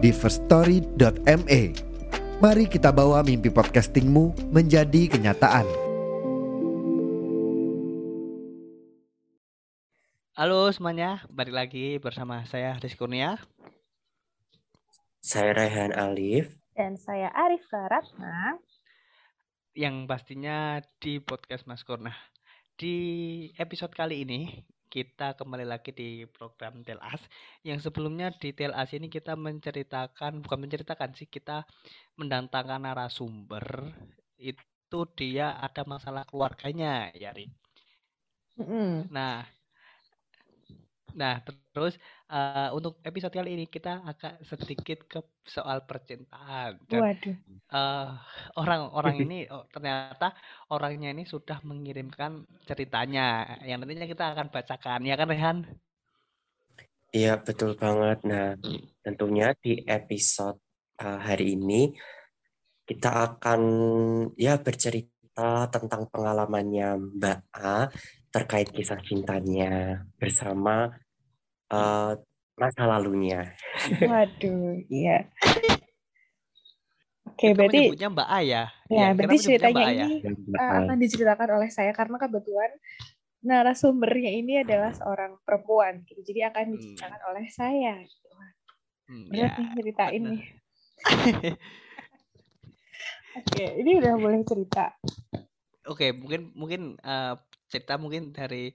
[0.00, 1.62] di firststory.me.
[2.40, 5.68] Mari kita bawa mimpi podcastingmu menjadi kenyataan.
[10.40, 13.36] Halo semuanya, balik lagi bersama saya Haris Kurnia.
[15.20, 16.48] Saya Rehan Alif.
[16.72, 18.56] Dan saya Arif Ratna.
[19.76, 22.16] Yang pastinya di podcast Mas Kurna.
[22.80, 22.96] Di
[23.60, 27.22] episode kali ini kita kembali lagi di program Telas.
[27.62, 31.62] Yang sebelumnya di Telas ini kita menceritakan, bukan menceritakan sih, kita
[32.18, 33.94] mendatangkan narasumber.
[34.34, 37.46] Itu dia ada masalah keluarganya, Yari.
[38.58, 39.06] Mm-mm.
[39.14, 39.46] Nah,
[41.14, 41.38] nah
[41.72, 41.94] terus
[42.30, 46.78] uh, untuk episode kali ini kita agak sedikit ke soal percintaan.
[46.86, 47.36] Dan Waduh.
[47.74, 48.10] eh,
[48.54, 50.30] orang-orang ini oh, ternyata
[50.70, 55.58] orangnya ini sudah mengirimkan ceritanya yang nantinya kita akan bacakan ya kan Rehan?
[57.10, 58.22] Iya, betul banget.
[58.22, 58.54] Nah,
[59.02, 60.62] tentunya di episode
[61.02, 61.90] uh, hari ini
[62.86, 63.60] kita akan
[64.38, 67.90] ya bercerita tentang pengalamannya Mbak A
[68.30, 70.94] terkait kisah cintanya bersama
[71.70, 72.12] uh,
[72.54, 73.54] masa lalunya.
[74.10, 75.30] Waduh, iya.
[77.24, 78.44] Oke, Kita berarti menyebutnya Mbak A ya.
[78.44, 80.04] ya, Iya, berarti ceritanya Mbak ya.
[80.04, 80.14] ini
[80.52, 80.76] uh, A.
[80.84, 82.70] akan diceritakan oleh saya karena kebetulan
[83.40, 86.04] narasumbernya ini adalah seorang perempuan.
[86.04, 86.20] gitu.
[86.20, 86.72] Jadi akan Hmm.
[86.76, 87.94] diceritakan oleh saya.
[89.08, 90.32] Hmm, Berat ya, nih ceritain benar.
[90.36, 90.42] nih.
[93.40, 94.84] Oke, ini udah boleh cerita.
[95.88, 97.34] Oke, mungkin mungkin eh,
[97.70, 98.74] cerita mungkin dari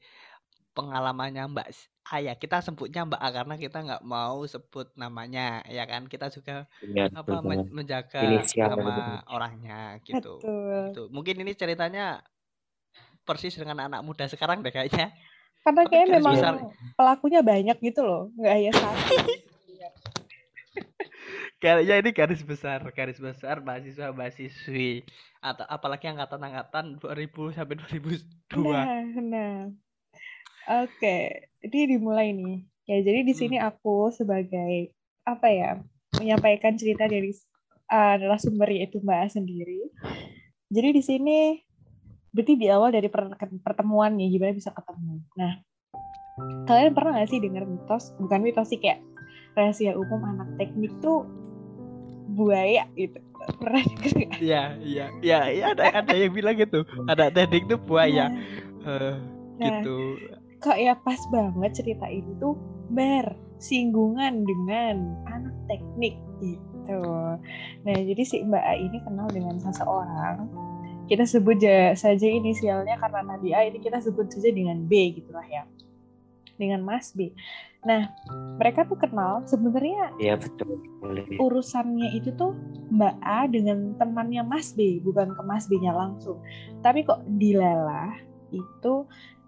[0.74, 1.68] pengalamannya Mbak
[2.06, 2.34] S- A ya.
[2.38, 6.06] Kita sebutnya Mbak A karena kita nggak mau sebut namanya ya kan.
[6.06, 8.70] Kita juga Iya, apa betul men- menjaga Inisial.
[8.70, 10.38] nama orangnya gitu.
[10.38, 10.82] Betul.
[10.94, 11.04] Gitu.
[11.10, 12.22] Mungkin ini ceritanya
[13.26, 15.10] persis dengan anak muda sekarang deh kayaknya.
[15.66, 16.54] Karena Tapi memang besar.
[16.94, 19.16] pelakunya banyak gitu loh, nggak hanya satu.
[21.58, 25.02] Kayaknya ini garis besar, garis besar mahasiswa mahasiswi
[25.42, 28.62] atau apalagi angkatan-angkatan 2000 sampai 2002.
[28.62, 29.58] Nah, nah.
[30.66, 31.18] Oke,
[31.62, 32.66] ini dimulai nih.
[32.86, 33.70] Ya, jadi di sini Hmm.
[33.70, 35.78] aku sebagai apa ya,
[36.18, 37.34] menyampaikan cerita dari
[37.90, 39.90] uh, narasumber yaitu Mbak A sendiri.
[40.70, 41.38] Jadi di sini
[42.34, 45.22] berarti di awal dari per- pertemuan nih, gimana bisa ketemu.
[45.38, 45.54] Nah,
[46.66, 48.14] kalian pernah nggak sih dengar mitos?
[48.18, 49.02] Bukan mitos sih kayak
[49.54, 51.30] rahasia umum anak teknik tuh
[52.34, 53.22] buaya gitu.
[53.62, 54.42] Pernah nggak?
[54.42, 56.82] Iya, iya, iya, iya ada ada yang bilang gitu.
[57.06, 58.34] Ada teknik tuh buaya.
[58.34, 58.54] Nah,
[58.86, 59.16] Eh,
[59.56, 59.82] Nah.
[59.82, 60.20] gitu.
[60.66, 62.58] Kok ya pas banget cerita ini tuh
[62.90, 67.02] bersinggungan dengan anak teknik gitu.
[67.86, 70.50] Nah jadi si Mbak A ini kenal dengan seseorang.
[71.06, 75.46] Kita sebut ja- saja inisialnya karena tadi A ini kita sebut saja dengan B gitulah
[75.46, 75.70] ya.
[76.58, 77.30] Dengan Mas B.
[77.86, 78.10] Nah
[78.58, 80.82] mereka tuh kenal sebenarnya Iya, betul.
[81.38, 82.58] Urusannya itu tuh
[82.90, 86.42] Mbak A dengan temannya Mas B, bukan ke Mas B-nya langsung.
[86.82, 88.18] Tapi kok dilalah
[88.56, 88.94] itu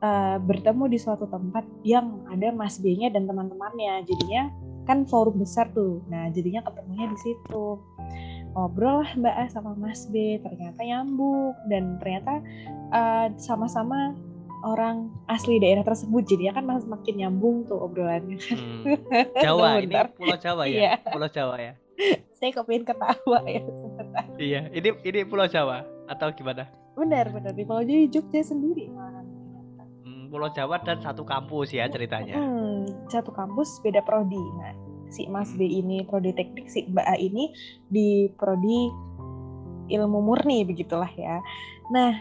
[0.03, 4.03] eh, bertemu di suatu tempat yang ada Mas B-nya dan teman-temannya.
[4.06, 4.51] Jadinya
[4.88, 6.03] kan forum besar tuh.
[6.07, 7.79] Nah, jadinya ketemunya di situ.
[8.56, 12.41] Ngobrol lah Mbak A sama Mas B, ternyata nyambung dan ternyata
[12.94, 14.16] eh, sama-sama
[14.66, 16.25] orang asli daerah tersebut.
[16.25, 18.39] Jadinya kan makin nyambung tuh obrolannya.
[18.41, 18.97] Hmm.
[19.45, 19.94] Jawa ini.
[20.18, 20.78] Pulau Jawa ya.
[20.78, 20.94] Iya.
[21.12, 21.74] Pulau Jawa ya.
[22.38, 24.25] Saya kepingin ketawa ya sebentar.
[24.38, 26.69] Iya, ini ini Pulau Jawa atau gimana?
[26.97, 27.53] Benar, benar.
[27.53, 28.90] Di Pulau Jawa, Jogja sendiri.
[30.02, 32.41] Hmm, Pulau Jawa dan satu kampus ya ceritanya.
[32.41, 34.41] Hmm, satu kampus beda prodi.
[34.58, 34.74] Nah,
[35.13, 37.54] si Mas B ini prodi teknik, si Mbak A ini
[37.88, 38.89] di prodi
[39.94, 41.39] ilmu murni begitulah ya.
[41.94, 42.18] Nah,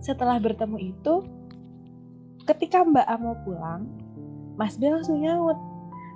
[0.00, 1.14] setelah bertemu itu,
[2.46, 3.84] ketika Mbak A mau pulang,
[4.54, 5.58] Mas B langsung nyaut,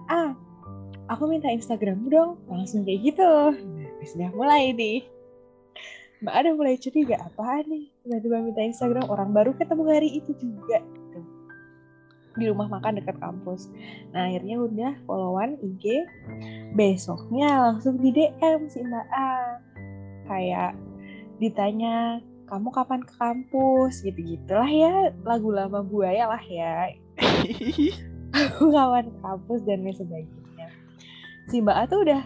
[0.06, 0.32] ah,
[1.10, 3.32] aku minta Instagrammu dong, langsung kayak gitu.
[3.58, 5.04] Nah, sudah mulai nih.
[6.22, 7.90] Mbak A udah mulai curiga, apaan nih?
[8.06, 10.78] Tiba-tiba minta Instagram, orang baru ketemu hari itu juga.
[10.78, 11.20] Gitu.
[12.38, 13.66] Di rumah makan dekat kampus.
[14.14, 16.06] Nah akhirnya udah followan IG,
[16.78, 19.34] besoknya langsung di DM si Mbak A.
[20.30, 20.72] Kayak
[21.42, 24.06] ditanya, kamu kapan ke kampus?
[24.06, 26.94] Gitu-gitulah ya, lagu lama buaya lah ya.
[28.62, 30.68] kawan kampus dan lain sebagainya
[31.50, 32.22] si Mbak A tuh udah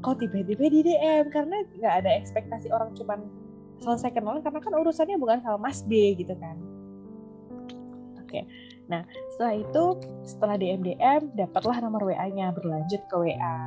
[0.00, 3.24] kok tiba-tiba di DM karena nggak ada ekspektasi orang cuman
[3.80, 6.56] selesai kenalan karena kan urusannya bukan sama Mas B gitu kan.
[8.20, 8.42] Oke,
[8.88, 9.84] nah setelah itu
[10.26, 13.58] setelah DM DM dapatlah nomor WA-nya berlanjut ke WA.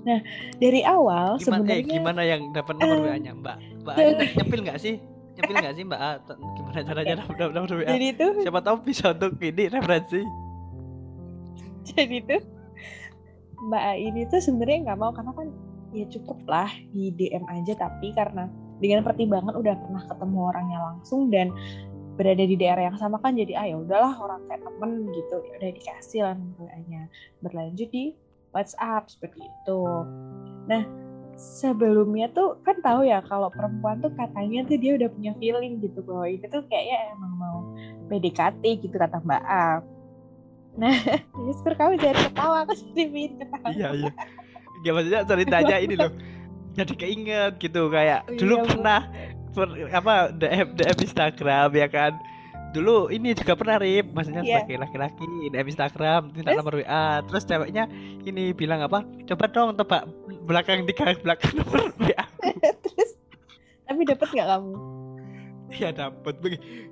[0.00, 0.20] Nah
[0.56, 3.56] dari awal Gimana, eh, sebenarnya gimana yang dapat nomor eh, WA-nya, Mbak?
[3.84, 3.96] Mbak
[4.38, 4.94] nyepil nggak sih?
[5.36, 6.00] Nyepil nggak sih, Mbak?
[6.56, 7.88] Gimana caranya dapat dapat nomor WA?
[7.88, 10.20] jadi itu Siapa tahu bisa untuk ini referensi.
[11.90, 12.42] jadi tuh
[13.60, 15.48] Mbak ini tuh sebenarnya nggak mau karena kan
[15.90, 18.46] ya cukup lah di DM aja tapi karena
[18.80, 21.52] dengan pertimbangan udah pernah ketemu orangnya langsung dan
[22.16, 25.52] berada di daerah yang sama kan jadi ah ya udahlah orang kayak temen gitu ya
[25.56, 27.02] udah dikasih lah WA-nya
[27.40, 28.12] berlanjut di
[28.50, 29.82] WhatsApp seperti itu.
[30.68, 30.82] Nah
[31.40, 36.04] sebelumnya tuh kan tahu ya kalau perempuan tuh katanya tuh dia udah punya feeling gitu
[36.04, 37.58] bahwa ini tuh kayaknya emang mau
[38.12, 39.80] PDKT gitu kata Mbak A.
[40.74, 40.94] Nah,
[41.46, 43.68] Whisper kamu jangan ketawa, aku jadi ketawa.
[43.70, 44.10] Iya, iya.
[44.80, 46.12] Gak maksudnya ceritanya ini loh.
[46.70, 49.00] Jadi keinget gitu kayak Oh, dulu iya, pernah
[49.50, 52.12] per- apa DM DM Instagram ya kan.
[52.70, 54.62] Dulu ini juga pernah rip, maksudnya Iya.
[54.62, 57.90] sebagai laki-laki DM Instagram minta nomor WA, terus ceweknya
[58.22, 59.02] ini bilang apa?
[59.26, 60.06] Coba dong tebak
[60.46, 62.24] belakang tiga belakang nomor WA.
[62.86, 63.10] Terus,
[63.84, 64.72] tapi dapat nggak kamu?
[65.70, 66.34] Ya dapat,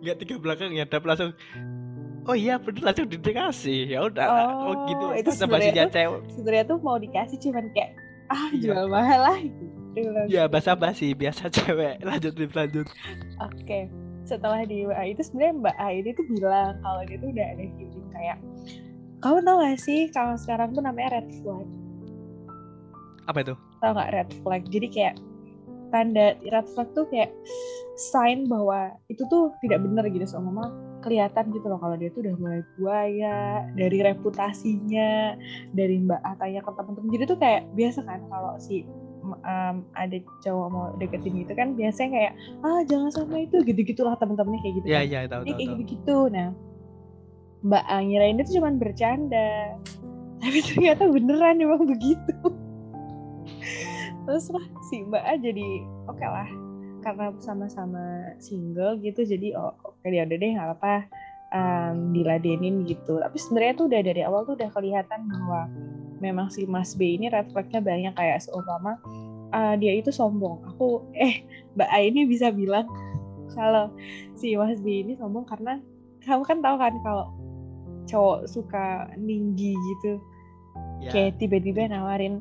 [0.02, 1.32] nggak tiga belakang ya dapat langsung.
[2.28, 3.88] Oh iya bener langsung dikasih.
[3.88, 4.26] Ya udah.
[4.28, 5.06] Oh, Oh, gitu.
[5.16, 7.96] itu sebenarnya tuh- Sebenarnya tuh mau dikasih cuman kayak
[8.28, 8.60] ah Iya.
[8.60, 9.38] jual mahal lah.
[9.40, 9.64] Gitu.
[10.30, 12.04] ya basa basi biasa cewek.
[12.04, 12.86] Lanjut lanjut.
[13.40, 13.88] Oke,
[14.22, 17.64] setelah di WA itu sebenarnya Mbak A ini tuh bilang kalau dia tuh udah ada
[17.74, 18.38] feeling kayak
[19.18, 21.66] kamu tau gak sih kalau sekarang tuh namanya red flag?
[23.26, 23.54] Apa itu?
[23.80, 24.62] Tau gak red flag?
[24.68, 25.14] Jadi kayak
[25.90, 27.32] tanda red flag tuh kayak
[27.98, 30.70] sign bahwa itu tuh tidak benar gitu so mama
[31.00, 35.38] kelihatan gitu loh kalau dia tuh udah mulai buaya dari reputasinya
[35.72, 38.82] dari mbak A tanya ke temen-temen jadi tuh kayak biasa kan kalau si
[39.22, 42.32] um, ada cowok mau deketin gitu kan biasanya kayak
[42.64, 45.06] ah jangan sama itu gitu gitulah temen-temennya kayak gitu ya kan.
[45.06, 46.18] ya tahu tahu kayak tahu gitu-gitu.
[46.32, 46.48] Nah,
[47.58, 49.50] Mbak A ngirain itu cuma bercanda.
[50.42, 52.34] Tapi ternyata beneran emang begitu.
[54.28, 55.68] Terus lah si Mbak A jadi
[56.06, 56.67] oke lah.
[56.98, 60.94] Karena sama-sama single gitu jadi oh, oke dia udah deh nggak apa-apa
[61.54, 63.20] um, diladenin gitu.
[63.22, 65.70] Tapi sebenarnya tuh udah dari awal tuh udah kelihatan bahwa
[66.18, 68.98] memang si Mas B ini red flagnya banyak kayak seumpama
[69.54, 70.60] uh, dia itu sombong.
[70.74, 71.46] Aku eh
[71.78, 72.88] Mbak A ini bisa bilang
[73.54, 73.90] kalau
[74.36, 75.80] si Mas B ini sombong karena
[76.26, 77.26] kamu kan tahu kan kalau
[78.08, 80.16] cowok suka ninggi gitu
[81.04, 81.10] ya.
[81.12, 82.40] kayak tiba-tiba nawarin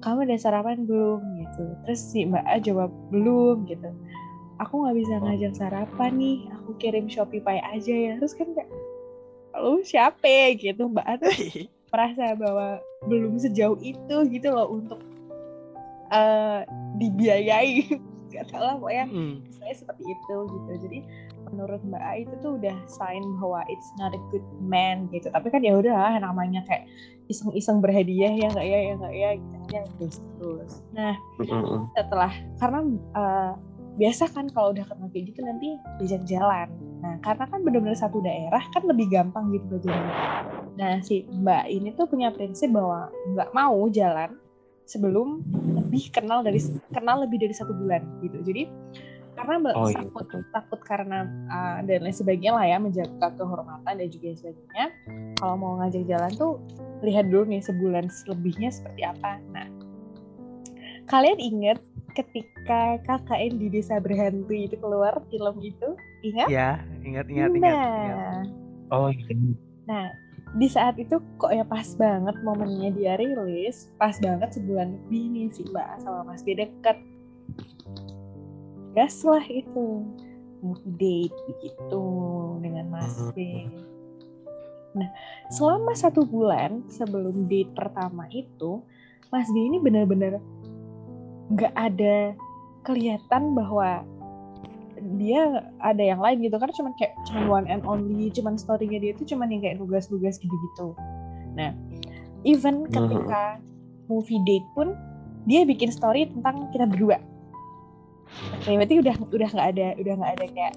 [0.00, 1.62] kamu udah sarapan belum gitu.
[1.86, 3.90] Terus si Mbak A jawab belum gitu.
[4.58, 8.12] Aku nggak bisa ngajak sarapan nih aku kirim Shopee aja ya.
[8.18, 8.70] Terus kan kayak
[9.60, 10.56] lu siapa?
[10.56, 10.82] Gitu.
[10.82, 11.32] Mbak A tuh
[11.92, 15.00] merasa bahwa belum sejauh itu gitu loh untuk
[16.10, 16.60] eh
[16.98, 17.84] dibiayai.
[18.34, 19.38] Gak tau lah pokoknya Hmm.
[19.48, 20.72] saya seperti itu gitu.
[20.82, 20.98] Jadi
[21.50, 25.28] menurut Mbak A itu tuh udah sign bahwa it's not a good man gitu.
[25.30, 26.86] Tapi kan ya udah namanya kayak
[27.26, 29.56] iseng-iseng berhadiah ya nggak ya ya nggak ya gitu.
[29.66, 31.14] Aja terus terus nah
[31.98, 32.32] setelah
[32.62, 33.52] karena eh,
[33.96, 36.68] biasa kan kalau udah kenal kayak gitu nanti diajak jalan
[37.02, 40.14] nah karena kan benar-benar satu daerah kan lebih gampang gitu belajarnya
[40.76, 44.38] nah si Mbak ini tuh punya prinsip bahwa nggak mau jalan
[44.86, 45.42] sebelum
[45.74, 46.62] lebih kenal dari
[46.94, 48.38] kenal lebih dari satu bulan gitu.
[48.46, 48.70] Jadi
[49.36, 50.40] karena Oh, iya, takut betul.
[50.50, 51.18] takut karena
[51.52, 54.86] uh, dan lain sebagainya lah ya menjaga kehormatan dan juga yang sebagainya
[55.36, 56.52] kalau mau ngajak jalan tuh
[57.04, 59.68] lihat dulu nih sebulan lebihnya seperti apa nah
[61.06, 61.78] kalian ingat
[62.16, 65.88] ketika KKN di desa berhantu itu keluar film itu
[66.24, 68.16] ingat ya ingat ingat ingat, ingat.
[68.16, 69.34] nah Oh iya.
[69.86, 70.06] Nah,
[70.54, 75.46] di saat itu kok ya pas banget momennya dia rilis, pas banget sebulan lebih nih
[75.50, 76.98] si Mbak sama Mas B deket.
[78.96, 80.02] Gas lah itu.
[80.64, 82.04] Movie date begitu
[82.64, 83.68] dengan Mas B.
[84.96, 85.12] Nah,
[85.52, 88.80] selama satu bulan sebelum date pertama itu,
[89.28, 90.40] Mas B ini benar-benar
[91.52, 92.32] nggak ada
[92.88, 94.02] kelihatan bahwa
[95.20, 99.12] dia ada yang lain gitu kan cuman kayak cuman one and only cuman storynya dia
[99.14, 100.96] itu cuman yang kayak nugas-nugas gitu-gitu
[101.54, 101.70] nah
[102.42, 103.60] even ketika
[104.10, 104.96] movie date pun
[105.46, 107.22] dia bikin story tentang kita berdua
[108.66, 110.74] berarti udah udah nggak ada udah nggak ada kayak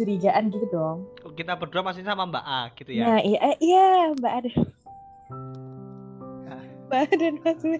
[0.00, 0.98] curigaan gitu dong.
[1.36, 3.04] Kita berdua masih sama Mbak A gitu ya?
[3.04, 4.50] Nah iya eh, iya mbak ada
[6.88, 7.74] mbak A dan mas B.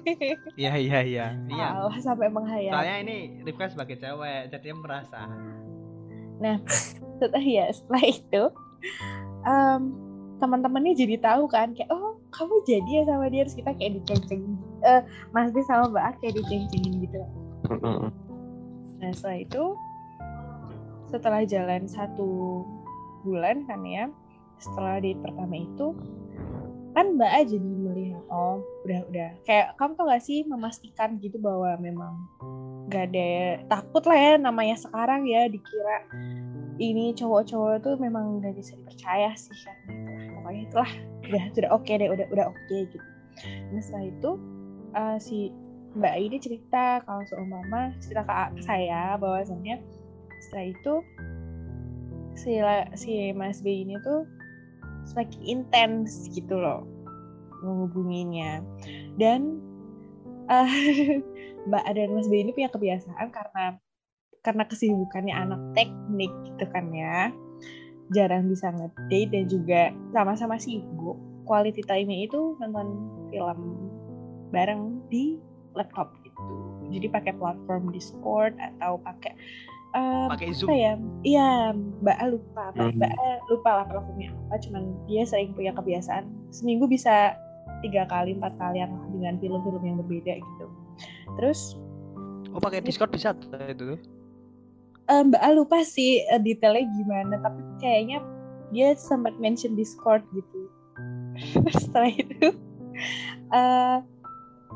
[0.61, 1.27] Iya iya iya.
[1.49, 1.67] Iya.
[1.81, 5.27] Allah sampai menghayal soalnya ini Rifka sebagai cewek jadi merasa.
[7.21, 8.43] Setelah ya setelah itu
[9.45, 9.81] em,
[10.41, 13.43] teman-temannya jadi tahu kan kayak oh kamu jadi ya sama dia.
[13.49, 14.45] Terus kita kayak diceng-ceng
[14.85, 15.03] eh
[15.33, 17.21] Mas B sama Mbak A kayak diceng-cengin gitu.
[19.01, 19.65] Nah setelah itu
[21.11, 22.63] setelah jalan satu
[23.27, 24.07] bulan kan ya
[24.61, 25.97] setelah date pertama itu
[26.91, 29.31] kan Mbak A jadi melihat oh udah udah.
[29.47, 32.19] Kayak kamu tuh gak sih memastikan gitu bahwa memang
[32.91, 36.03] gak ada takut lah ya namanya sekarang ya dikira
[36.83, 39.77] ini cowok-cowok tuh memang gak bisa dipercaya sih kan
[40.35, 40.93] pokoknya itulah
[41.31, 42.99] udah sudah oke deh udah udah oke gitu.
[43.71, 44.31] Nah setelah itu
[44.99, 45.39] eh, si
[45.91, 49.83] Mbak ini cerita kalau seumpama cerita ke, saya bahwasannya
[50.39, 50.95] setelah itu
[52.39, 52.53] si
[52.95, 54.23] si Mas B ini tuh
[55.11, 56.87] semakin intens gitu loh
[57.67, 58.63] menghubunginya.
[59.19, 59.59] Dan
[60.47, 60.71] eh,
[61.69, 63.77] Mbak A dan Mas B ini punya kebiasaan karena
[64.41, 67.29] karena kesibukannya anak teknik gitu kan ya
[68.11, 69.83] jarang bisa ngedate dan juga
[70.15, 71.19] sama-sama sibuk.
[71.47, 72.89] Quality time-nya itu nonton
[73.31, 73.59] film
[74.55, 75.50] bareng di
[75.81, 76.41] laptop gitu
[76.91, 79.33] jadi pakai platform Discord atau pakai
[79.91, 80.69] eh, Pakai apa Zoom.
[80.71, 82.97] ya iya Mbak A lupa Mbak Hmm.
[82.97, 87.35] Mbak A lupa lah platformnya apa cuman dia sering punya kebiasaan seminggu bisa
[87.81, 90.67] tiga kali empat kali yang dengan film-film yang berbeda gitu
[91.35, 91.75] terus
[92.51, 93.31] Oh pakai Discord bisa
[93.65, 93.99] itu tuh.
[95.07, 98.19] eh, Mbak A lupa sih detailnya gimana tapi kayaknya
[98.71, 100.61] dia sempat mention Discord gitu
[101.81, 102.55] setelah itu
[103.51, 103.97] eh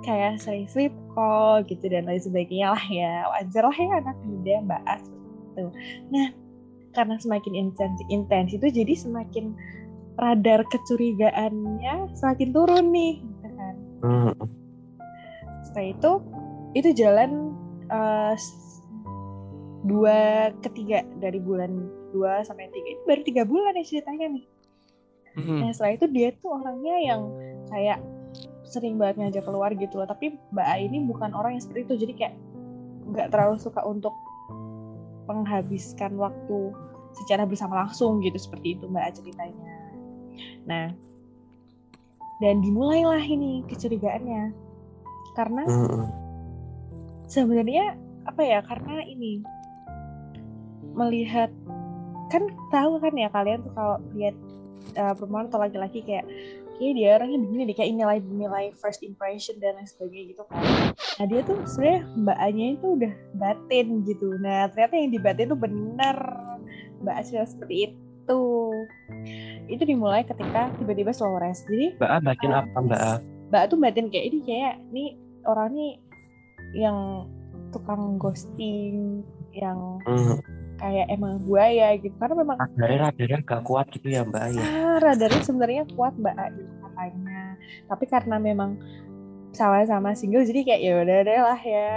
[0.03, 4.55] kayak sering sleep call gitu dan lain sebagainya lah ya wajar lah ya anak muda
[4.67, 5.65] Mbak A seperti itu.
[6.11, 6.27] Nah
[6.95, 9.55] karena semakin intens intens itu jadi semakin
[10.15, 13.75] radar kecurigaannya semakin turun nih gitu kan
[14.07, 14.47] Mm-mm.
[15.67, 16.13] setelah itu
[16.75, 17.51] itu jalan
[18.35, 18.79] s-
[19.85, 21.71] dua ketiga dari bulan
[22.15, 24.47] dua sampai tiga itu baru tiga bulan ya ceritanya nih
[25.35, 25.67] Hmm.
[25.67, 27.27] nah setelah itu dia tuh orangnya yang
[27.67, 27.99] kayak
[28.75, 30.09] sering banget ngajak keluar gitu loh.
[30.11, 31.95] Tapi Mbak A ini bukan orang yang seperti itu.
[32.03, 32.35] Jadi kayak
[33.15, 34.15] nggak terlalu suka untuk
[35.31, 36.75] menghabiskan waktu
[37.15, 38.35] secara bersama langsung gitu.
[38.35, 39.71] Seperti itu Mbak A ceritanya.
[40.67, 40.87] Nah
[42.43, 44.51] dan dimulailah ini kecurigaannya.
[45.39, 45.63] Karena
[47.31, 49.43] sebenarnya apa ya karena ini
[50.95, 51.51] melihat
[52.31, 54.35] kan tahu kan ya kalian tuh kalau lihat
[54.97, 56.25] uh, perempuan atau laki-laki kayak
[56.77, 60.63] kayak dia orangnya begini deh kayak nilai nilai first impression dan lain sebagainya gitu kan
[61.21, 65.61] nah dia tuh sebenarnya mbak A-nya itu udah batin gitu nah ternyata yang dibatin tuh
[65.61, 66.17] bener
[67.03, 68.43] mbak A cerita seperti itu
[69.69, 73.15] itu dimulai ketika tiba-tiba slow rest jadi Mbak A bagian apa Mbak A?
[73.53, 75.09] Mbak tuh batin kayak ini kayak nih
[75.45, 75.93] orang nih
[76.75, 77.29] yang
[77.71, 79.23] tukang ghosting
[79.55, 80.43] yang Mm.
[80.79, 82.15] Kayak emang buaya gitu.
[82.19, 84.65] Karena memang Radarnya radarnya gak kuat gitu ya Mbak ya.
[84.65, 87.41] ah, radarnya sebenarnya kuat Mbak A gitu katanya.
[87.91, 88.71] Tapi karena memang
[89.55, 91.95] sama-sama single jadi kayak ya udah deh lah ya.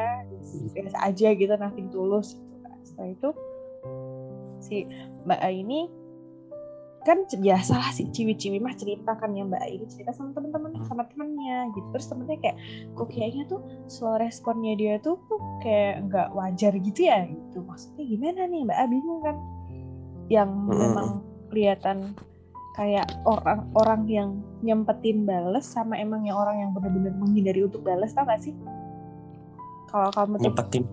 [0.78, 2.56] Biasa aja gitu nothing tulus gitu
[2.86, 3.30] setelah itu
[4.64, 4.76] si
[5.26, 5.90] Mbak A ini
[7.08, 10.76] kan c- biasa lah si ciwi-ciwi mah cerita kan ya Mbak ini cerita sama temen-temen
[10.84, 11.88] sama temennya gitu.
[11.96, 12.58] Terus temennya kayak
[13.00, 17.24] kok kayaknya tuh slow responnya dia tuh tuh kayak nggak wajar gitu ya?
[17.24, 17.64] Gitu.
[17.64, 18.86] Maksudnya gimana nih Mbak A?
[18.92, 19.36] Bingung kan?
[20.28, 20.76] Yang Mm-mm.
[20.76, 21.08] memang
[21.48, 21.98] kelihatan
[22.76, 28.28] kayak orang-orang yang nyempetin bales sama emang yang orang yang benar-benar menghindari untuk bales tau
[28.28, 28.52] gak sih?
[29.88, 30.84] Kalau kamu tuh Nyempetin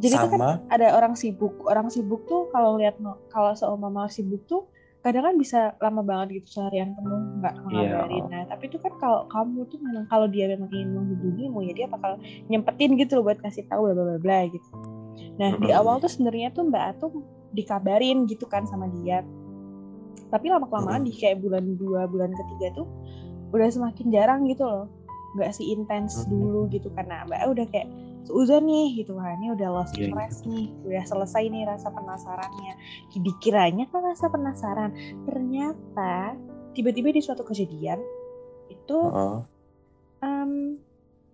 [0.00, 0.50] jadi tuh kan sama.
[0.72, 1.60] ada orang sibuk.
[1.68, 2.96] Orang sibuk tuh kalau lihat
[3.28, 4.66] kalau seumpama sibuk tuh
[5.00, 7.88] kadang kan bisa lama banget gitu seharian penuh nggak Iya.
[7.88, 11.72] ngabarin nah tapi itu kan kalau kamu tuh memang kalau dia memang ingin menghubungimu ya
[11.72, 14.68] dia bakal nyempetin gitu loh buat kasih tahu bla bla bla gitu
[15.40, 15.80] nah di Mm-mm.
[15.80, 17.10] awal tuh sebenarnya tuh mbak tuh
[17.50, 19.24] dikabarin gitu kan sama dia
[20.30, 22.86] tapi lama kelamaan di kayak bulan dua bulan ketiga tuh
[23.50, 24.86] udah semakin jarang gitu loh
[25.34, 26.30] nggak sih intens Mm-mm.
[26.30, 27.88] dulu gitu karena mbak udah kayak
[28.24, 29.16] seuzon nih gitu.
[29.16, 30.66] Kan ini udah lost Iya, interest nih.
[30.84, 32.72] Udah selesai nih rasa penasarannya.
[33.14, 34.90] Dikiranya kan rasa penasaran.
[35.24, 36.36] Ternyata
[36.72, 37.98] tiba-tiba di suatu kejadian
[38.70, 39.38] itu Heeh.
[40.22, 40.78] em,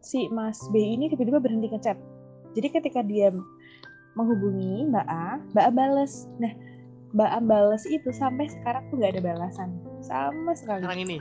[0.00, 1.98] si Mas B ini tiba-tiba berhenti ngechat.
[2.56, 3.28] Jadi ketika dia
[4.16, 6.24] menghubungi Mbak A Mbak A bales.
[6.40, 6.52] Nah
[7.12, 9.70] Mbak A bales itu sampai sekarang tuh nggak ada balasan.
[10.00, 10.80] Sama sekali.
[10.84, 11.18] Sekarang ini.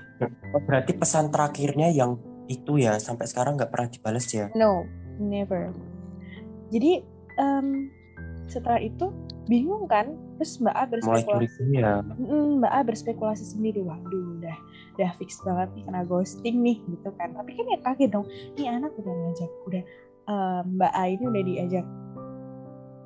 [0.56, 4.48] Oh, berarti pesan terakhirnya yang itu ya sampai sekarang nggak pernah dibales ya.
[4.54, 4.86] No,
[5.20, 5.72] never.
[6.74, 7.04] Jadi
[7.40, 7.90] em,
[8.50, 9.12] setelah itu
[9.46, 11.62] bingung kan, terus Mbak A berspekulasi.
[11.74, 12.02] ya.
[12.18, 14.58] Mm, Mbak A berspekulasi sendiri, waduh udah
[14.96, 17.34] udah fix banget nih kena ghosting nih gitu kan.
[17.38, 18.26] Tapi kan ya kaget dong,
[18.58, 19.84] ini anak udah ngajak, udah
[20.30, 21.86] em, Mbak A ini udah diajak.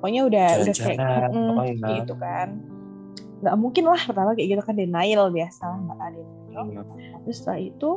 [0.00, 0.98] Pokoknya udah udah kayak
[1.28, 2.48] mm, gitu kan.
[3.40, 6.64] Nggak mungkin lah pertama kayak gitu kan denial biasa lah Mbak A denial.
[6.72, 6.82] Iya.
[7.24, 7.90] Terus setelah itu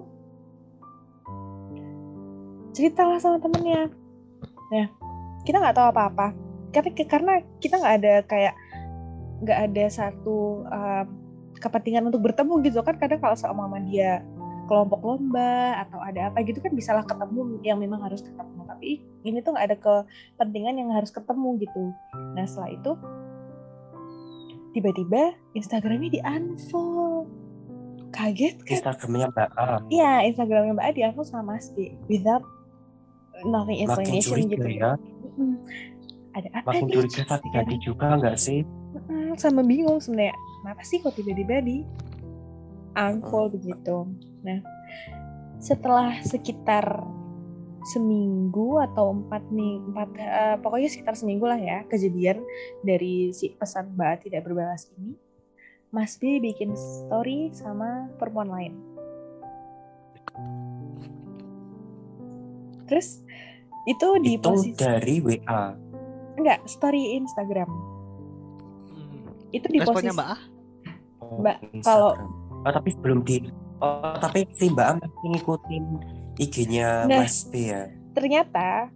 [2.73, 3.87] ceritalah sama temennya
[4.71, 4.85] nah
[5.43, 6.27] kita nggak tahu apa-apa.
[6.73, 8.55] Karena karena kita nggak ada kayak
[9.43, 11.05] nggak ada satu um,
[11.59, 12.95] kepentingan untuk bertemu gitu kan.
[12.97, 14.23] Kadang kalau sama dia
[14.63, 18.63] kelompok lomba atau ada apa gitu kan bisalah ketemu yang memang harus ketemu.
[18.63, 21.83] Tapi ini tuh nggak ada kepentingan yang harus ketemu gitu.
[22.33, 22.91] Nah setelah itu
[24.73, 27.29] tiba-tiba Instagramnya di unfollow
[28.09, 28.73] kaget kan?
[28.77, 29.65] Instagramnya Mbak A.
[29.93, 32.41] iya Instagramnya Mbak A di unfollow sama Mas D without
[33.45, 34.67] nothing Makin explanation curiga gitu.
[34.73, 34.91] ya.
[36.33, 36.93] Ada apa Makin nih?
[36.97, 38.59] curiga sakit hati juga nggak sih?
[39.37, 40.35] Sama bingung sebenarnya.
[40.63, 41.83] Kenapa sih kok tiba-tiba di
[42.97, 44.05] unfollow begitu
[44.43, 44.59] nah
[45.57, 46.83] setelah sekitar
[47.83, 52.43] seminggu atau empat minggu empat eh, pokoknya sekitar seminggu lah ya kejadian
[52.83, 55.15] dari si pesan mbak tidak berbalas ini
[55.93, 58.73] Mas B bikin story sama perempuan lain
[62.93, 63.25] terus
[63.83, 65.73] itu di Itu posisi dari WA.
[66.35, 69.49] enggak story Instagram Hmm.
[69.49, 70.37] itu di posisi Responnya Mbak A?
[71.19, 71.81] Oh, Mbak, Instagram.
[71.83, 72.15] kalau-
[72.63, 73.37] Oh, tapi belum di
[73.77, 75.83] Oh, tapi si Mbak A masih ngikutin
[76.37, 77.19] IG-nya Nah.
[77.19, 77.89] Mas B ya.
[78.13, 78.87] ternyata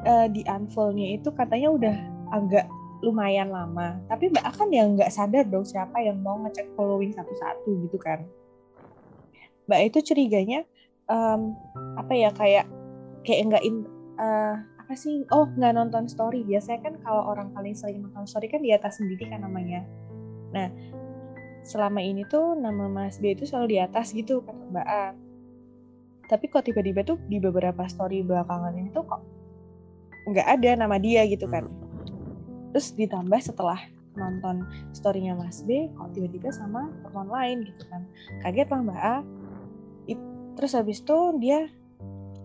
[0.00, 1.96] eh, di unfollow-nya itu katanya udah
[2.30, 2.64] agak
[3.00, 3.98] lumayan lama.
[4.06, 7.96] Tapi Mbak A kan yang nggak sadar dong siapa yang mau ngecek following satu-satu gitu
[7.96, 8.22] kan.
[9.66, 10.62] Mbak A itu curiganya
[11.04, 11.40] em,
[11.96, 12.64] apa ya kayak
[13.26, 13.86] kayak nggak in
[14.20, 15.24] eh, apa sih?
[15.32, 16.44] Oh nggak nonton story.
[16.44, 19.84] Biasanya kan kalau orang paling sering nonton story kan di atas sendiri kan namanya.
[20.50, 20.68] Nah
[21.64, 25.06] selama ini tuh nama Mas B itu selalu di atas gitu kata Mbak A
[26.30, 29.22] tapi kok tiba-tiba tuh di beberapa story belakangan ini tuh kok
[30.30, 31.66] nggak ada nama dia gitu kan
[32.70, 33.82] terus ditambah setelah
[34.14, 34.62] nonton
[34.94, 38.06] storynya Mas B kok tiba-tiba sama perempuan lain gitu kan
[38.46, 39.16] kaget lah Mbak A
[40.06, 41.66] It- terus habis itu dia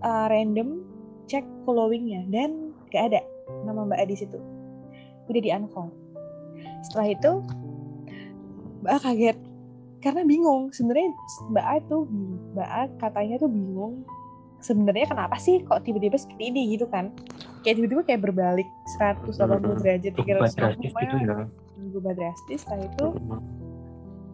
[0.06, 0.86] uh, random
[1.26, 2.30] cek followingnya.
[2.30, 3.22] Dan nggak ada
[3.66, 4.38] nama Mbak A di situ.
[5.26, 6.06] Udah di unfollow
[6.86, 7.32] setelah itu
[8.86, 9.38] Mbak A kaget.
[10.06, 10.70] Karena bingung.
[10.70, 11.10] Sebenarnya
[11.50, 12.06] Mbak A tuh
[12.54, 14.06] Mbak A katanya tuh bingung.
[14.62, 17.10] Sebenarnya kenapa sih kok tiba-tiba seperti ini gitu kan?
[17.66, 21.46] Kayak tiba-tiba kayak berbalik 180 derajat Berubah 360 drastis gitu ya.
[21.90, 22.60] berubah drastis.
[22.62, 23.08] Setelah itu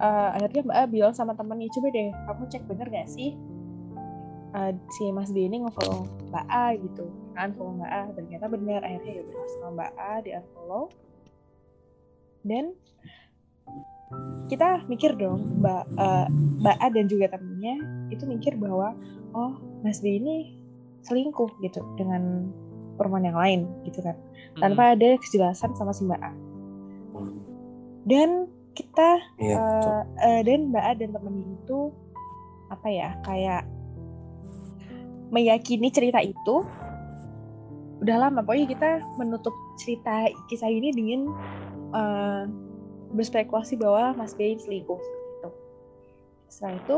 [0.04, 3.38] eh, akhirnya Mbak A bilang sama temennya coba deh kamu cek bener gak sih
[4.56, 7.06] eh, si Mas D ini nge-follow Mbak A gitu.
[7.36, 8.02] Unfollow Mbak A.
[8.16, 10.86] Ternyata bener akhirnya ya udah sama Mbak A di unfollow
[12.42, 12.74] dan
[14.52, 16.28] kita mikir dong Mbak eh,
[16.60, 17.76] Mbak A dan juga temennya
[18.12, 18.92] itu mikir bahwa
[19.32, 20.58] oh Mas D ini
[21.08, 22.52] selingkuh gitu dengan
[23.00, 24.14] perempuan yang lain gitu kan.
[24.52, 24.68] Hmm.
[24.68, 26.32] tanpa ada kejelasan sama si Mbak A.
[28.04, 31.80] Dan kita Iya, eh, eh, dan Mbak A dan temennya itu
[32.72, 33.64] apa ya kayak
[35.32, 36.68] meyakini cerita itu
[38.02, 41.22] udah lama pokoknya kita menutup cerita kisah ini dengan
[41.94, 42.44] eh,
[43.14, 45.50] berspekulasi bahwa Mas B selingkuh seperti itu.
[46.52, 46.98] Setelah itu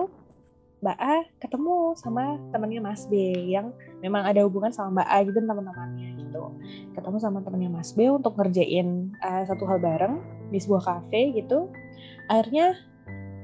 [0.84, 3.16] Mbak A ketemu sama temannya Mas B
[3.48, 3.72] yang
[4.04, 6.44] memang ada hubungan sama Mbak A gitu teman-temannya gitu.
[6.92, 10.20] Ketemu sama temannya Mas B untuk ngerjain eh, satu hal bareng
[10.52, 11.72] di sebuah kafe gitu.
[12.28, 12.80] Akhirnya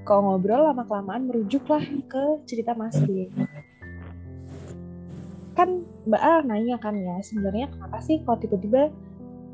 [0.07, 3.31] kalau ngobrol lama kelamaan merujuklah ke cerita Mas B.
[5.59, 8.87] Kan Mbak A nanya kan ya sebenarnya kenapa sih kalau tiba-tiba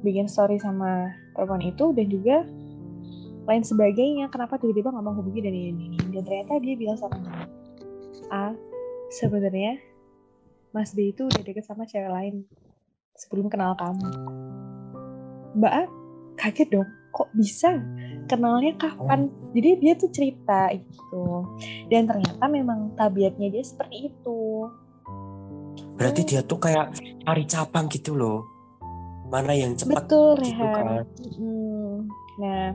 [0.05, 2.45] bikin story sama perempuan itu dan juga
[3.49, 4.29] lain sebagainya?
[4.29, 5.97] Kenapa tiba-tiba nggak mau hubungi dan ini, ini?
[6.13, 7.49] Dan ternyata dia bilang sama
[8.29, 8.53] A
[9.09, 9.81] sebenarnya
[10.77, 12.45] Mas B itu udah deket sama cewek lain
[13.17, 14.05] sebelum kenal kamu.
[15.57, 15.83] Mbak A
[16.37, 17.81] kaget dong kok bisa?
[18.29, 19.33] Kenalnya kapan?
[19.57, 21.49] Jadi dia tuh cerita gitu.
[21.89, 24.69] Dan ternyata memang tabiatnya dia seperti itu
[25.95, 26.91] Berarti dia tuh kayak
[27.23, 28.45] cari cabang gitu loh.
[29.31, 30.75] Mana yang cepat betul gitu Rehan.
[30.75, 31.03] kan.
[31.39, 31.93] Mm,
[32.37, 32.65] nah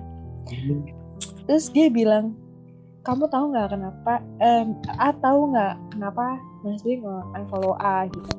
[1.45, 2.33] terus dia bilang
[3.05, 7.01] kamu tahu nggak kenapa em, A tahu nggak kenapa Mas nge
[7.33, 8.31] unfollow A gitu?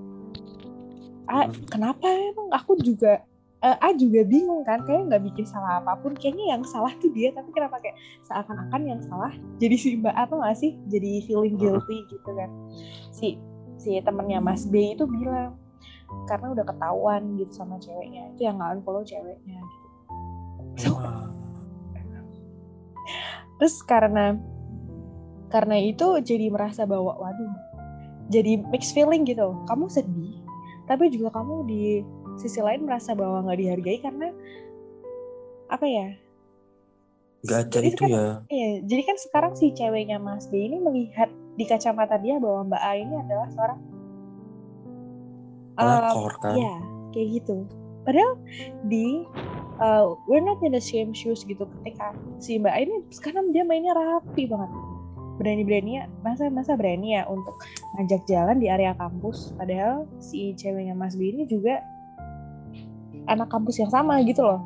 [1.26, 1.54] A Hmm.
[1.70, 2.06] kenapa?
[2.06, 3.24] Emang aku juga
[3.62, 6.14] eh, A juga bingung kan kayak nggak bikin salah apa pun.
[6.18, 7.96] Kayaknya yang salah tuh dia tapi kenapa kayak
[8.28, 10.72] seakan-akan yang salah jadi si Mbak A tuh nggak sih?
[10.90, 12.50] Jadi feeling guilty gitu kan.
[13.14, 13.38] Si
[13.82, 15.58] si temennya Mas B itu bilang
[16.30, 19.88] karena udah ketahuan gitu sama ceweknya itu yang nggak unfollow ceweknya gitu.
[20.94, 21.28] Wah.
[23.58, 24.38] terus karena
[25.50, 27.54] karena itu jadi merasa bahwa waduh
[28.32, 30.34] jadi mixed feeling gitu kamu sedih
[30.86, 32.02] tapi juga kamu di
[32.38, 34.30] sisi lain merasa bahwa nggak dihargai karena
[35.68, 36.08] apa ya
[37.42, 38.26] Nggak ada itu kan- ya.
[38.54, 42.82] Iya, jadi kan sekarang si ceweknya Mas B ini melihat di kacamata dia bahwa Mbak
[42.82, 43.80] A ini adalah seorang
[45.80, 46.54] Uh, core kan.
[46.54, 46.76] Iya,
[47.16, 47.66] kayak gitu.
[48.04, 48.38] Padahal
[48.92, 49.24] di
[49.80, 52.12] uh, we're not in the same shoes gitu ketika
[52.44, 54.70] si Mbak A ini sekarang dia mainnya rapi banget.
[55.42, 57.56] Berani-berani ya, masa masa berani ya untuk
[57.98, 59.56] ngajak jalan di area kampus.
[59.58, 61.82] Padahal si ceweknya Mas B ini juga
[63.32, 64.62] anak kampus yang sama gitu loh.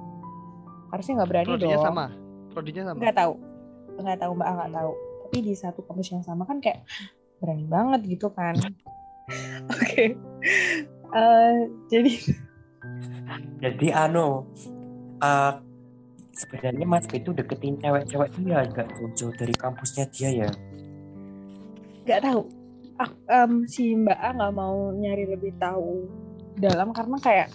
[0.91, 1.85] Harusnya nggak berani Prodinya dong.
[1.85, 2.05] sama.
[2.51, 2.97] Prodinya sama.
[2.97, 3.33] Nggak tahu,
[4.03, 4.91] nggak tahu Mbak A nggak tahu.
[5.35, 6.87] Tapi di satu kampus yang sama kan kayak
[7.43, 8.55] berani banget gitu kan.
[9.75, 10.15] Oke.
[11.11, 11.55] Eh,
[11.91, 12.13] jadi
[13.59, 14.47] Jadi anu
[15.19, 15.53] uh,
[16.31, 20.49] sebenarnya Mas itu deketin cewek-cewek dia agak jauh-jauh dari kampusnya dia ya.
[22.07, 22.47] nggak tahu
[23.27, 26.07] em, si Mbak A nggak mau nyari lebih tahu
[26.63, 27.47] dalam karena kayak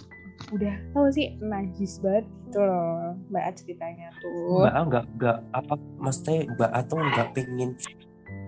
[0.49, 5.37] udah tahu sih najis banget gitu loh Mbak A ceritanya tuh Mbak A nggak nggak
[5.53, 7.69] apa maksudnya Mbak A tuh nggak pengen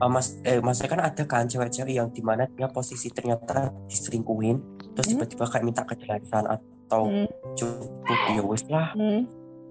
[0.02, 4.58] uh, mas eh maksudnya kan ada kan cewek-cewek yang di mana dia posisi ternyata diselingkuhin
[4.94, 5.22] terus Hmm.
[5.24, 7.28] tiba-tiba kayak minta kejelasan atau Hmm,
[7.58, 9.22] cukup ya wes lah hmm.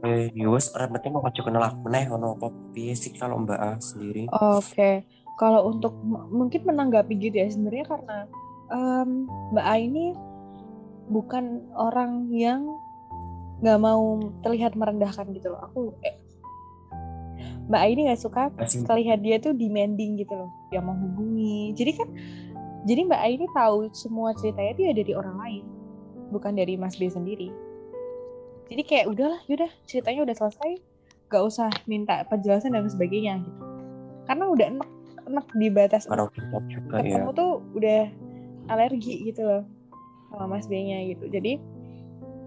[0.02, 2.50] eh ya wes penting mau kenal aku nih ono apa
[2.96, 5.06] sih kalau Mbak A sendiri Oke,
[5.38, 5.94] kalau untuk
[6.32, 8.18] mungkin menanggapi gitu ya sebenarnya karena
[8.72, 10.16] em, Mbak A ini
[11.12, 12.64] bukan orang yang
[13.62, 15.60] nggak mau terlihat merendahkan gitu loh.
[15.70, 16.16] Aku eh,
[17.70, 21.76] Mbak A ini nggak suka terlihat dia tuh demanding gitu loh, yang menghubungi.
[21.78, 22.08] Jadi kan,
[22.88, 25.64] jadi Mbak A ini tahu semua ceritanya dia dari orang lain,
[26.34, 27.54] bukan dari Mas B sendiri.
[28.66, 30.70] Jadi kayak udahlah, yaudah ceritanya udah selesai,
[31.28, 33.62] gak usah minta penjelasan dan sebagainya gitu.
[34.24, 34.90] Karena udah enak,
[35.28, 36.08] enak di batas
[36.66, 38.00] juga ya ketemu tuh udah
[38.72, 39.62] alergi gitu loh
[40.32, 41.28] sama Mas B-nya gitu.
[41.28, 41.60] Jadi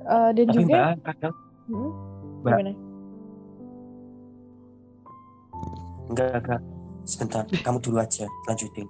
[0.04, 1.34] eh, dan tapi Mbak juga A kadang
[1.66, 1.92] Hmm,
[2.42, 2.52] Mbak.
[2.52, 2.74] gimana?
[6.06, 6.62] enggak enggak
[7.02, 8.86] sebentar kamu dulu aja lanjutin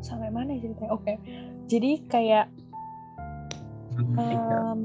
[0.00, 0.90] Sampai mana ya ceritanya?
[0.90, 1.12] Oke.
[1.66, 2.46] Jadi kayak.
[4.00, 4.80] Em,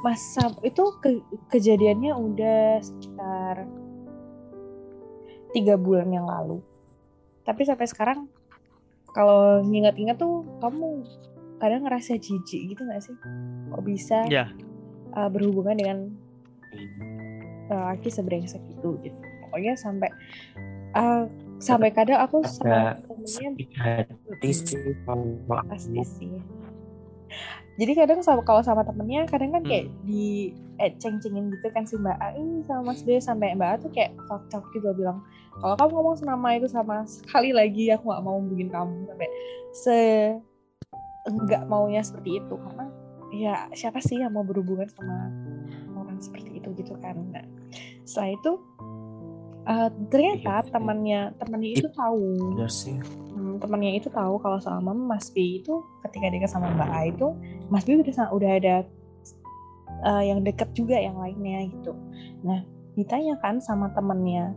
[0.00, 3.64] masa itu ke- kejadiannya udah sekitar
[5.50, 6.60] tiga bulan yang lalu
[7.42, 8.28] tapi sampai sekarang
[9.10, 11.02] kalau nginget-inget tuh kamu
[11.58, 13.14] kadang ngerasa jijik gitu gak sih?
[13.70, 14.50] Kok bisa Ya.
[15.14, 15.98] uh, berhubungan dengan
[17.70, 19.18] uh, laki sebrengsek itu gitu.
[19.46, 20.10] Pokoknya sampai
[20.98, 21.30] uh,
[21.62, 23.50] sampai kadang aku sama temennya
[25.46, 26.34] kalau pasti sih.
[27.74, 29.98] Jadi kadang sama kalau sama temennya kadang kan kayak Hmm.
[30.06, 33.74] di eh, ceng-cengin gitu kan si Mbak A ini sama Mas B sampai Mbak A
[33.82, 34.42] tuh kayak up
[34.74, 35.18] gitu bilang
[35.58, 39.28] kalau kamu ngomong sama itu sama sekali lagi aku nggak mau hubungin kamu sampai
[39.74, 39.98] se
[41.24, 42.86] enggak maunya seperti itu karena
[43.34, 45.32] ya siapa sih yang mau berhubungan sama
[45.98, 47.44] orang seperti itu gitu kan nah,
[48.06, 48.52] setelah itu
[49.64, 50.70] eh, ternyata Iya.
[50.70, 52.98] temannya temannya itu tahu sih
[53.34, 57.34] Hmm, temannya itu tahu kalau sama Mas B itu ketika dekat sama Mbak A itu
[57.66, 58.86] Mas B udah udah ada
[60.06, 61.98] uh, yang deket juga yang lainnya gitu.
[62.46, 62.62] Nah
[62.94, 64.54] ditanya kan sama temennya,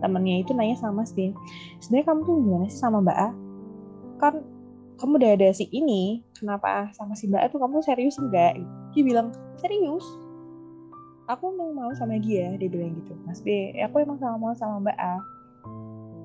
[0.00, 1.36] temennya itu nanya sama Mas B,
[1.84, 3.30] sebenarnya kamu tuh gimana sih sama Mbak A?
[4.16, 4.34] Kan
[5.00, 8.58] kamu udah ada si ini, kenapa sama si Mbak A tuh kamu serius enggak?
[8.94, 10.04] Dia bilang serius.
[11.24, 13.16] Aku emang mau sama dia, dia bilang gitu.
[13.24, 15.14] Mas B, aku emang sama mau sama Mbak A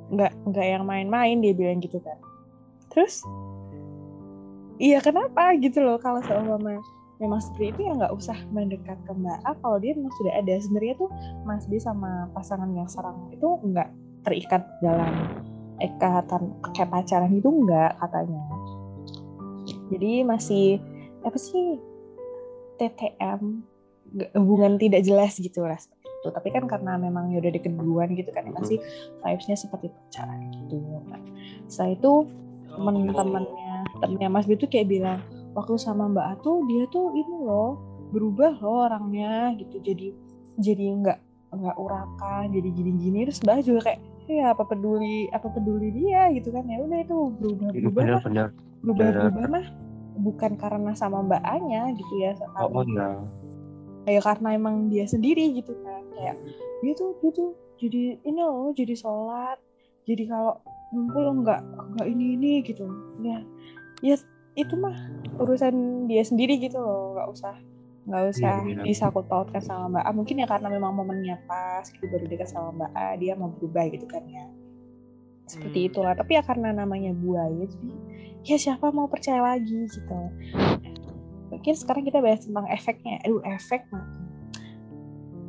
[0.10, 2.18] nggak nggak yang main-main dia bilang gitu kan
[2.90, 3.22] terus
[4.82, 6.82] iya kenapa gitu loh kalau seumpama
[7.22, 10.54] memang seperti itu ya nggak usah mendekat ke Mbak A kalau dia memang sudah ada
[10.58, 11.10] sebenarnya tuh
[11.46, 13.90] Mas B sama pasangan yang sekarang itu nggak
[14.26, 15.14] terikat dalam
[15.80, 18.44] ikatan kayak pacaran itu nggak katanya
[19.92, 20.80] jadi masih
[21.26, 21.78] apa sih
[22.80, 23.62] TTM
[24.34, 25.78] hubungan tidak jelas gitu lah
[26.20, 26.30] itu.
[26.30, 28.78] Tapi kan karena memang ya udah deket duluan gitu kan ya masih
[29.24, 30.84] vibes-nya seperti pacaran gitu.
[31.08, 31.22] Nah,
[31.72, 32.12] setelah itu
[32.70, 33.74] teman-temannya
[34.04, 35.20] temennya Mas B tuh kayak bilang
[35.56, 37.80] waktu sama Mbak A tuh dia tuh ini loh
[38.12, 39.80] berubah loh orangnya gitu.
[39.80, 40.12] Jadi
[40.60, 41.20] jadi nggak
[41.56, 43.20] nggak urakan jadi gini-gini.
[43.32, 46.66] Terus Mbak juga kayak ya apa peduli apa peduli dia gitu kan.
[46.70, 48.24] Ya udah itu berubah berubah mah
[48.86, 49.16] berubah bener.
[49.26, 49.66] berubah mah
[50.20, 53.16] bukan karena sama Mbak A nya gitu ya oh, oh ya
[54.04, 56.02] kayak karena emang dia sendiri gitu kan.
[56.16, 56.38] Kayak
[56.82, 57.50] dia tuh dia tuh
[57.82, 59.58] jadi ini loh jadi sholat.
[60.10, 60.58] Jadi kalau
[60.90, 61.62] ngumpul nggak
[61.98, 62.90] nggak ini ini gitu.
[63.22, 63.42] Ya
[64.02, 64.16] ya
[64.58, 64.96] itu mah
[65.40, 67.56] urusan dia sendiri gitu loh nggak usah
[68.10, 68.82] nggak usah iya.
[68.82, 70.12] disangkut pautkan sama Mbak A.
[70.12, 73.86] Mungkin ya karena memang momennya pas gitu baru dekat sama Mbak A dia mau berubah
[73.94, 74.50] gitu kan ya.
[75.46, 75.90] Seperti Hmm.
[75.94, 76.14] itulah.
[76.18, 77.90] Tapi ya karena namanya buaya jadi
[78.50, 80.20] ya siapa mau percaya lagi gitu.
[81.54, 83.22] Mungkin sekarang kita bahas tentang efeknya.
[83.22, 84.20] Aduh efek mah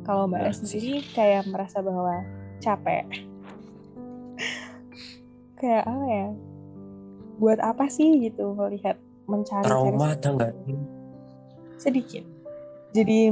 [0.01, 2.25] kalau mbak Ya, Es sendiri kayak merasa bahwa
[2.61, 3.05] capek.
[5.61, 6.27] Kayak apa ya?
[7.37, 8.97] Buat apa sih gitu melihat
[9.29, 10.77] mencari trauma ada nggak sih?
[11.77, 12.25] sedikit.
[12.91, 13.31] Jadi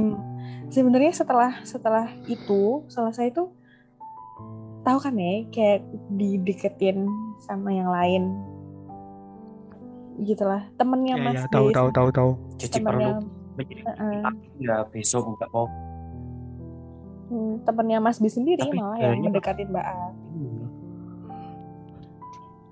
[0.72, 3.52] sebenarnya setelah setelah itu selesai itu
[4.80, 5.84] tahu kan ya kayak
[6.16, 7.04] dideketin
[7.44, 8.32] sama yang lain.
[10.20, 12.08] Gitulah temennya Ya, Mas ya, tahu tahu tahu.
[12.12, 12.30] Tahu.
[12.56, 13.12] Jadi perlu temennya
[13.58, 14.20] mikir Heeh.
[14.64, 15.68] ya besok nggak mau.
[17.30, 20.10] Hmm, temennya Mas B sendiri Tapi malah yang mendekatin Mbak A.
[20.34, 20.66] Hmm,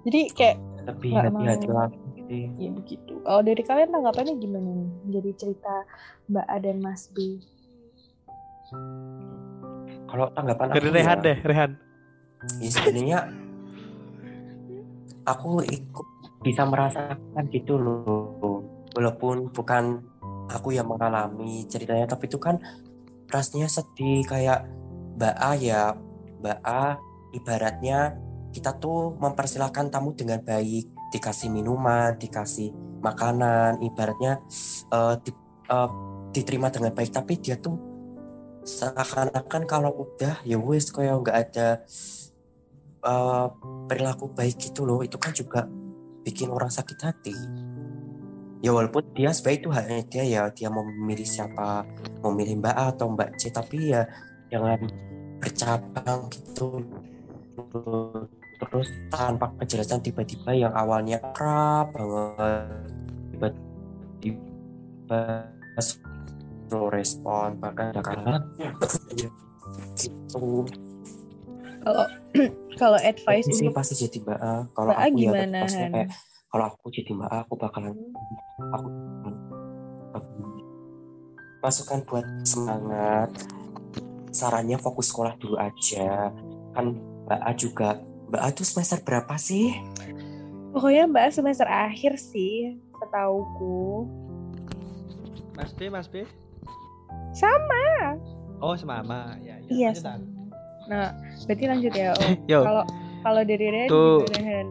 [0.09, 0.57] jadi kayak
[0.89, 2.61] lebih Nggak hati-hati lagi gitu.
[2.61, 3.13] ya begitu.
[3.25, 4.91] Kalau dari kalian tanggapannya gimana nih?
[5.19, 5.75] Jadi cerita
[6.29, 7.41] Mbak A dan Mas B.
[10.09, 11.71] Kalau tanggapan Dari aku Rehan ya, deh, Rehan.
[12.63, 13.19] ya sebenarnya
[15.29, 16.09] aku ikut
[16.45, 18.65] bisa merasakan gitu loh.
[18.97, 20.01] Walaupun bukan
[20.49, 22.61] aku yang mengalami ceritanya tapi itu kan
[23.29, 24.25] rasanya sedih.
[24.25, 24.69] Kayak
[25.17, 25.83] Mbak A ya
[26.41, 26.97] Mbak A
[27.37, 28.17] ibaratnya
[28.53, 34.43] kita tuh mempersilahkan tamu dengan baik dikasih minuman dikasih makanan ibaratnya
[34.93, 35.91] eh, di- eh,
[36.33, 37.11] diterima dengan baik.
[37.13, 37.77] Tapi dia tuh
[38.65, 41.69] seakan-akan kalau udah ya wes kayak nggak ada
[43.05, 43.47] eh,
[43.89, 45.01] perilaku baik gitu loh.
[45.01, 45.65] Itu kan juga
[46.25, 47.37] bikin orang sakit hati.
[48.59, 51.87] Ya walaupun dia sebaik itu haknya dia ya dia mau memilih siapa
[52.19, 53.55] mau milih Mbak A atau Mbak C.
[53.55, 54.03] Tapi ya
[54.51, 54.83] jangan
[55.39, 56.83] bercabang gitu
[58.59, 63.55] terus tanpa kejelasan tiba-tiba yang awalnya kerap banget
[64.19, 65.23] tiba-tiba
[65.79, 68.43] slow respon bahkan ada kalah
[69.95, 70.67] gitu
[71.83, 72.07] kalau
[72.77, 74.55] kalau advice sih untuk pasti jadi Mbak A.
[74.75, 75.91] Kalau Mbak A aku ya gimana, Han?
[75.95, 76.09] kayak
[76.49, 77.95] kalau aku jadi Mbak A, aku bakalan
[78.75, 78.89] aku
[81.59, 83.31] masukan buat semangat.
[84.31, 86.31] Sarannya fokus sekolah dulu aja.
[86.77, 87.89] Kan Mbak A juga
[88.29, 89.73] Mbak A tuh semester berapa sih?
[90.69, 94.05] pokoknya Mbak A semester akhir sih setauku
[95.55, 96.23] Mas B, Mas B.
[97.33, 98.15] sama
[98.59, 99.39] Oh, semama.
[99.39, 99.71] Ya, ya.
[99.71, 100.23] iya sama
[100.87, 101.13] nah
[101.45, 102.17] berarti lanjut ya
[102.49, 102.85] oh kalau
[103.21, 104.25] kalau dari Ren Tuh.
[104.25, 104.69] gimana Han?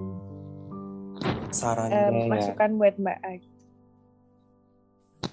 [1.47, 3.31] Sarannya Em, ya masukan buat Mbak A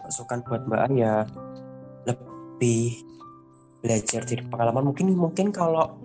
[0.01, 1.15] masukan buat Mbak A ya
[2.05, 3.01] lebih
[3.81, 5.97] belajar dari pengalaman mungkin mungkin kalau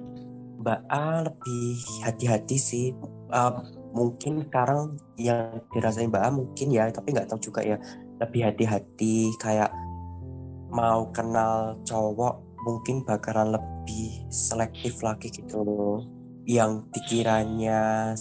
[0.60, 2.86] Mbak A lebih hati-hati sih.
[3.32, 3.64] Uh,
[3.96, 7.78] mungkin sekarang yang dirasain Mbak A mungkin ya tapi nggak tahu juga ya.
[8.20, 9.72] Lebih hati-hati kayak
[10.70, 16.04] mau kenal cowok mungkin bakalan lebih selektif lagi gitu loh.
[16.44, 18.14] Yang dikiranya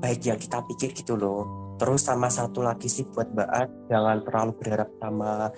[0.00, 1.48] baik yang kita pikir gitu loh.
[1.80, 5.48] Terus sama satu lagi sih buat Mbak A, jangan terlalu berharap sama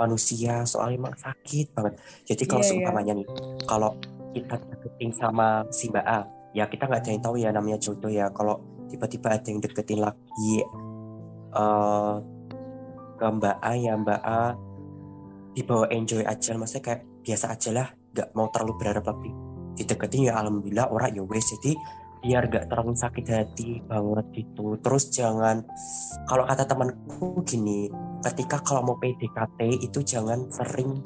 [0.00, 1.94] manusia soalnya emang sakit banget.
[2.24, 2.72] Jadi kalau Iya, iya.
[2.74, 3.28] seumpamanya nih,
[3.68, 3.90] kalau
[4.34, 6.20] kita deketin sama si Mbak A,
[6.54, 8.30] ya kita nggak ada tahu ya namanya jodoh ya.
[8.30, 10.52] Kalau tiba-tiba ada yang deketin lagi
[11.50, 12.14] eh
[13.20, 14.42] ke Mbak A ya Mbak A
[15.52, 19.34] dibawa enjoy aja, maksudnya kayak biasa aja lah, nggak mau terlalu berharap lebih.
[19.76, 21.74] Dideketin ya alhamdulillah orang ya wes jadi
[22.20, 25.64] biar gak terlalu sakit hati banget gitu terus jangan
[26.28, 27.88] kalau kata temanku gini
[28.20, 31.00] ketika kalau mau PDKT itu jangan sering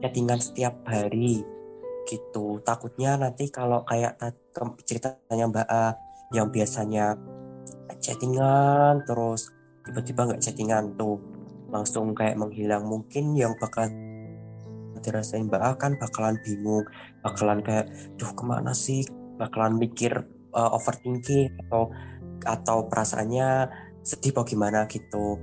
[0.00, 1.44] chattingan setiap hari
[2.06, 2.60] gitu.
[2.62, 4.20] Takutnya nanti kalau kayak
[4.84, 5.86] ceritanya Mbak A
[6.32, 7.16] yang biasanya
[8.00, 9.52] chattingan terus
[9.84, 11.20] tiba-tiba nggak chattingan tuh
[11.72, 12.86] langsung kayak menghilang.
[12.86, 13.88] Mungkin yang bakal
[15.04, 16.84] dirasain Mbak A kan bakalan bingung
[17.20, 19.04] bakalan kayak duh ke mana sih?
[19.36, 21.90] Bakalan mikir uh, overthinking atau
[22.44, 23.68] atau perasaannya
[24.04, 25.40] sedih apa gimana gitu.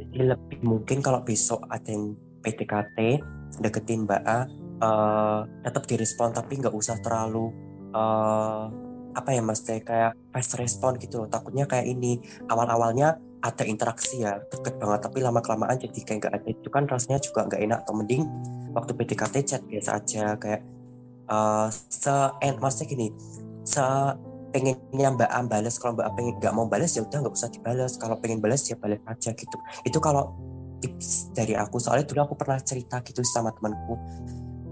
[0.00, 3.20] Jadi lebih mungkin kalau besok ada yang PDKT
[3.60, 4.48] deketin Mbak A
[4.82, 7.50] uh, tetap direspon tapi nggak usah terlalu
[7.94, 8.70] uh,
[9.16, 11.28] apa ya mas Teh, kayak fast respon gitu loh.
[11.30, 16.32] Takutnya kayak ini awal-awalnya ada interaksi ya deket banget tapi lama kelamaan jadi kayak nggak
[16.38, 16.46] ada.
[16.50, 18.22] Itu kan rasanya juga nggak enak atau mending
[18.74, 20.62] waktu PDKT chat biasa aja kayak
[21.26, 23.08] uh, se en maksudnya gini
[23.66, 23.82] se
[24.48, 27.50] pengennya Mbak A balas kalau Mbak A pengen nggak mau balas ya udah nggak usah
[27.52, 29.56] dibalas kalau pengen balas ya balas aja gitu.
[29.82, 30.34] Itu kalau
[30.78, 31.82] tips dari aku.
[31.82, 33.98] Soalnya dulu aku pernah cerita gitu sama temanku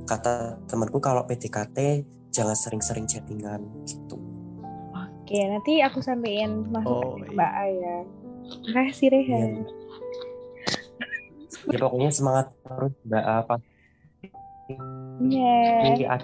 [0.07, 0.33] kata
[0.64, 4.16] temanku kalau PDKT jangan sering-sering chattingan gitu
[5.27, 7.35] Oke, nanti aku sampein Oh, masukan iya.
[7.35, 7.97] Mbak A ya.
[8.71, 9.51] Makasih Rehan.
[11.66, 13.66] ya pokoknya semangat terus Mbak A pasti
[15.19, 16.14] Iya.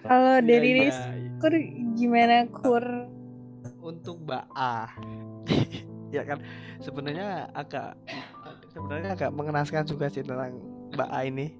[0.00, 0.88] Kalau Iya, dari.
[1.36, 1.52] Kur
[1.92, 2.84] gimana Kur?
[3.78, 4.88] untuk Mbak A
[6.16, 6.40] ya kan
[6.80, 7.92] sebenarnya agak
[8.72, 10.56] sebenarnya agak mengenaskan juga sih tentang
[10.90, 11.52] Mbak A ini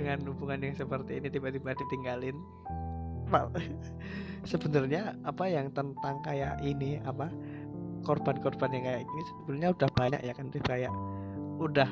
[0.00, 2.36] dengan hubungan yang seperti ini tiba-tiba ditinggalin.
[4.50, 7.28] Sebenarnya apa yang tentang kayak ini apa
[8.02, 10.92] korban-korban yang kayak gini sebenarnya udah banyak ya kan kayak
[11.60, 11.90] udah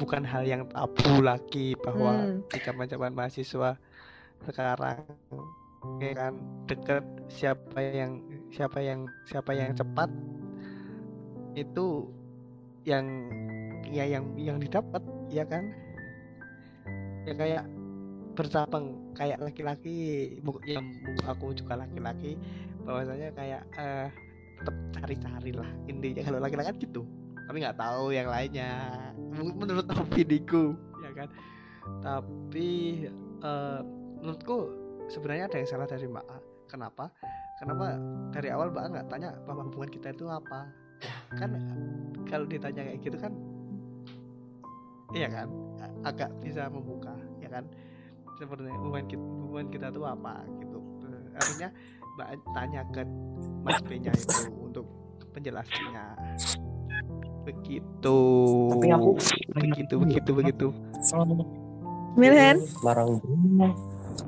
[0.00, 2.40] bukan hal yang tabu lagi bahwa Hmm.
[2.48, 3.76] di zaman-zaman mahasiswa
[4.48, 5.04] sekarang
[6.00, 10.08] ya kan deket siapa yang siapa yang siapa yang cepat
[11.52, 12.08] itu
[12.88, 13.04] yang
[13.90, 15.68] ya yang yang didapat ya kan
[17.28, 17.64] ya kayak
[18.38, 20.30] bercabang kayak laki-laki
[20.64, 20.86] yang
[21.28, 22.38] aku juga laki-laki
[22.86, 24.08] bahwasanya kayak eh
[24.60, 27.02] tetap cari-cari lah intinya kalau laki-laki kan gitu
[27.48, 28.70] tapi nggak tahu yang lainnya
[29.34, 31.28] menurut opiniku ya kan
[32.00, 32.68] tapi
[33.42, 33.80] eh,
[34.20, 34.80] menurutku
[35.10, 36.38] sebenarnya ada yang salah dari Mbak A.
[36.70, 37.04] Kenapa?
[37.58, 37.98] Kenapa
[38.30, 40.70] dari awal Mbak nggak tanya bahwa hubungan kita itu apa?
[41.34, 41.58] Kan
[42.30, 43.32] kalau ditanya kayak gitu kan,
[45.16, 45.48] iya kan,
[46.06, 47.64] agak bisa membuka, ya kan?
[48.40, 50.34] Sebenarnya hubungan kita, hubungan kita itu apa
[50.64, 50.78] gitu.
[51.36, 51.68] Artinya
[52.52, 53.02] tanya ke
[53.64, 54.86] Mas B-nya itu untuk
[55.32, 56.04] penjelasannya.
[57.44, 58.18] Begitu.
[58.72, 59.10] Tapi aku
[59.56, 60.66] begitu, begitu, begitu.
[62.84, 63.68] Marang bunga.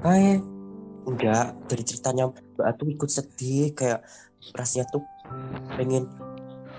[0.00, 0.40] Kayak
[1.02, 4.00] enggak dari ceritanya Mbak tuh ikut sedih kayak
[4.54, 5.02] rasanya tuh
[5.74, 6.06] pengen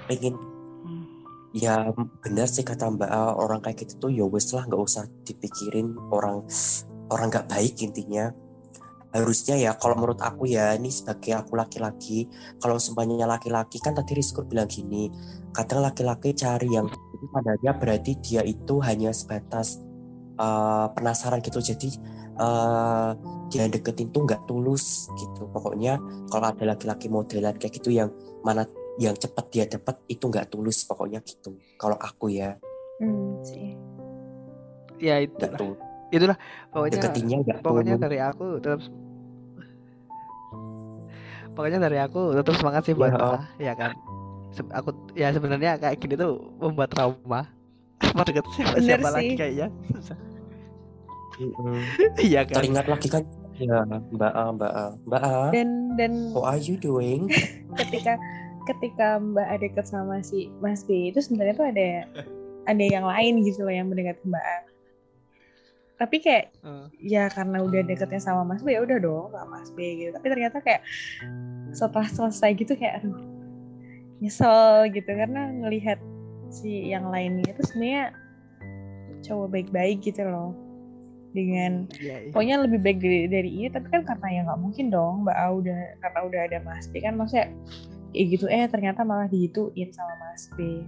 [0.08, 0.38] pengen
[1.54, 1.94] ya
[2.26, 6.42] benar sih kata Mbak orang kayak gitu tuh ya wes lah nggak usah dipikirin orang
[7.14, 8.34] orang nggak baik intinya.
[9.14, 12.26] Harusnya ya kalau menurut aku ya ini sebagai aku laki-laki
[12.58, 15.14] kalau semuanya laki-laki kan tadi Rizkur bilang gini
[15.54, 19.78] kadang laki-laki cari yang itu padanya berarti dia itu hanya sebatas
[20.42, 21.62] eh, penasaran gitu.
[21.62, 21.90] Jadi
[22.42, 23.10] eh,
[23.54, 25.46] dia deketin tuh nggak tulus gitu.
[25.54, 26.02] Pokoknya
[26.34, 28.10] kalau ada laki-laki modelan kayak gitu yang
[28.42, 28.66] mana
[29.02, 31.58] yang cepat dia dapat itu nggak tulus pokoknya gitu.
[31.82, 32.58] Kalau aku ya.
[33.02, 33.74] Hmm, sih.
[35.02, 35.80] Ya itulah, tulus.
[36.14, 36.38] Itulah
[36.70, 36.94] pokoknya.
[37.02, 38.04] deketinnya nggak pokoknya tulus.
[38.06, 38.82] dari aku tetap
[41.54, 43.92] pokoknya dari aku tetap semangat sih buat Ya, ya kan?
[44.78, 47.50] Aku ya sebenarnya kayak gini tuh membuat trauma.
[48.14, 49.68] Apa deket siapa Bener siapa lagi kayaknya.
[52.22, 52.62] Iya kan?
[52.62, 53.26] Teringat lagi kan?
[53.58, 54.86] Ya Mbak A Mbak A.
[55.10, 57.26] Mbak A Dan dan what are you doing?
[57.82, 58.22] ketika
[58.66, 61.88] ketika Mbak A deket sama si Mas B itu sebenarnya tuh ada
[62.72, 64.58] ada yang lain gitu loh yang mendekati Mbak A.
[65.94, 69.70] Tapi kayak Eh, ya karena udah deketnya sama Mas B ya udah dong sama Mas
[69.72, 70.10] B gitu.
[70.16, 70.82] Tapi ternyata kayak
[71.76, 73.18] setelah selesai gitu kayak aduh
[74.24, 76.00] nyesel gitu karena ngelihat
[76.48, 78.16] si yang lainnya itu sebenarnya
[79.26, 80.56] cowok baik-baik gitu loh
[81.34, 82.30] dengan iya.
[82.30, 85.48] pokoknya lebih baik dari, dari ini tapi kan karena ya nggak mungkin dong Mbak A
[85.50, 87.50] udah karena udah ada Mas B kan maksudnya
[88.14, 90.86] kayak gitu eh ternyata malah digituin sama Mas B.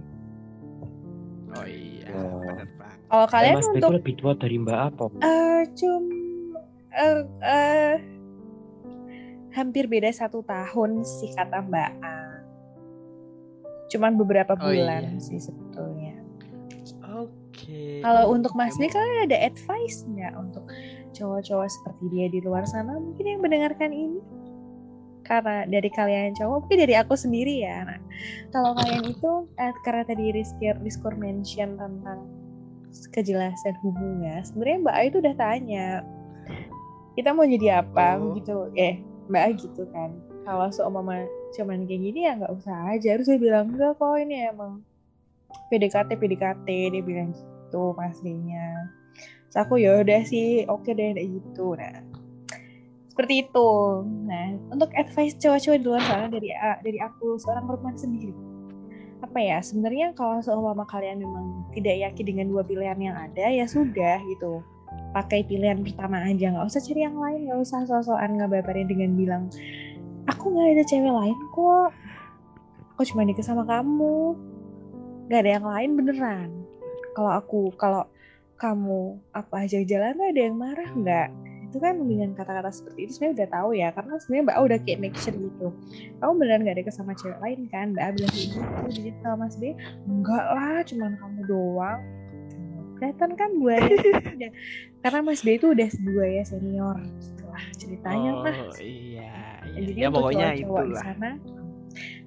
[1.50, 2.14] oh iya Ya.
[2.14, 2.68] banget
[3.06, 6.02] Kalau Eh, kalian Mas B untuk itu lebih tua dari Mbak A apa eh cum
[6.90, 7.94] eh eh,
[9.52, 12.16] hampir beda satu tahun sih kata Mbak A.
[13.86, 15.22] Cuman beberapa Oh, bulan iya.
[15.22, 16.18] sih sebetulnya.
[17.06, 20.64] oke Kalau untuk Mas B kalian ada advice nggak untuk
[21.12, 24.20] cowok-cowok seperti dia di luar sana mungkin yang mendengarkan ini?
[25.26, 27.82] Karena dari kalian cowok, mungkin dari aku sendiri ya.
[27.82, 27.98] Nah,
[28.54, 32.30] kalau kalian itu eh, karena tadi Rizky Rizkur mention tentang
[33.10, 35.86] kejelasan hubungan, sebenarnya Mbak A itu udah tanya
[37.12, 38.32] kita mau jadi apa Oh.
[38.38, 40.14] gitu, eh Mbak A gitu kan.
[40.46, 41.26] Kalau seumpama
[41.58, 43.18] cuman kayak gini ya nggak usah aja.
[43.18, 44.86] Harus dia bilang enggak kok ini emang
[45.68, 48.86] PDKT PDKT dia bilang gitu mas B-nya.
[49.50, 51.74] Terus aku ya udah sih oke deh kayak gitu.
[51.74, 51.98] Nah
[53.16, 53.70] seperti itu.
[54.28, 58.36] Nah untuk advice cowok-cowok di luar sana dari a- dari aku seorang perempuan sendiri.
[59.24, 63.64] Apa ya sebenarnya kalau seumpama kalian memang tidak yakin dengan dua pilihan yang ada ya
[63.64, 64.60] sudah gitu.
[65.16, 69.42] Pakai pilihan pertama aja nggak usah cari yang lain nggak usah sosokan ngabarin dengan bilang
[70.28, 71.90] aku nggak ada cewek lain kok.
[72.92, 74.36] Aku cuma nikah sama kamu.
[75.32, 76.48] Nggak ada yang lain beneran.
[77.16, 78.04] Kalau aku kalau
[78.60, 81.28] kamu apa aja jalan tuh ada yang marah nggak
[81.66, 84.78] itu kan dengan kata-kata seperti itu sebenarnya udah tahu ya karena sebenarnya mbak A udah
[84.86, 85.66] kayak make sure gitu.
[86.22, 87.86] Kamu beneran gak ada sama cewek lain kan?
[87.92, 88.58] Mbak A bilang gitu
[88.94, 89.62] jadi sama mas B
[90.06, 92.00] enggak lah cuman kamu doang.
[92.96, 93.96] Kelihatan kan buahnya
[95.04, 96.98] karena mas B itu udah buaya senior.
[97.20, 99.32] Setelah ceritanya oh mah iya,
[99.66, 99.86] Ya, iya.
[99.90, 101.02] jadi ya pokoknya cowok-cowok di itulah.
[101.04, 101.30] sana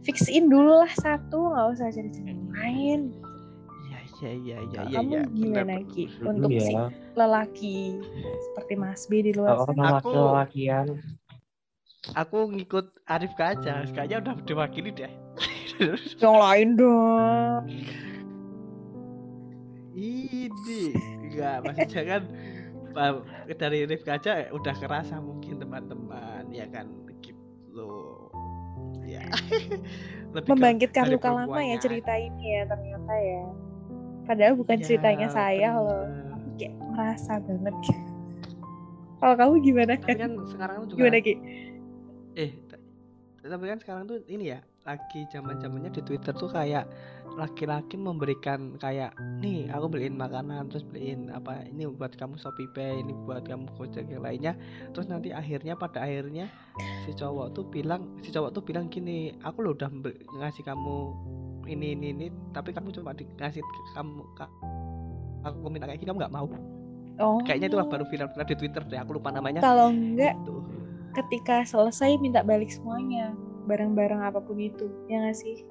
[0.03, 2.99] fixin dulu lah satu nggak usah cari cewek lain
[4.19, 5.91] iya iya iya iya Kalau iya kamu iya, gimana benar.
[5.91, 6.03] Ki?
[6.09, 6.83] Mm, untuk si ya
[7.15, 7.77] lelaki
[8.45, 9.99] seperti Mas B di luar Oh, sana.
[9.99, 10.87] Aku- lakian
[12.15, 13.83] aku ngikut Arif aja.
[13.91, 15.11] Kayaknya udah diwakili deh.
[16.23, 17.61] Yang lain dong.
[19.95, 20.83] Ini
[21.27, 21.55] enggak
[22.07, 22.23] kan
[22.95, 23.23] pa-
[23.55, 26.87] dari Rif aja udah kerasa mungkin teman-teman ya kan?
[27.19, 27.91] Gitu.
[29.05, 29.23] Ya.
[30.49, 33.43] Membangkitkan luka lama ya cerita ini ya ternyata ya
[34.29, 36.37] padahal bukan Ya, ceritanya saya loh bener.
[36.37, 37.75] Aku kayak merasa banget
[39.19, 41.33] kalau kamu gimana kan kan sekarang juga gimana Ki?
[42.37, 42.51] eh
[43.41, 46.87] tapi kan sekarang tuh ini ya lagi zaman zamannya di Twitter tuh kayak
[47.37, 53.05] laki-laki memberikan kayak nih aku beliin makanan terus beliin apa ini buat kamu Shopee Pay
[53.05, 54.53] ini buat kamu Gojek yang lainnya
[54.95, 56.49] terus nanti akhirnya pada akhirnya
[57.05, 59.91] si cowok tuh bilang si cowok tuh bilang gini aku lo udah
[60.41, 61.13] ngasih kamu
[61.69, 64.53] ini ini ini tapi kamu cuma di, ngasih ke kamu ka-
[65.41, 66.47] aku minta kayak gini kamu nggak mau.
[67.19, 67.39] Oh.
[67.43, 69.59] Kayaknya itulah baru viral-viral di Twitter deh aku lupa namanya.
[69.59, 70.55] Kalau enggak Gitu.
[71.13, 75.67] ketika selesai minta balik semuanya barang-barang apa pun itu ya nggak sih?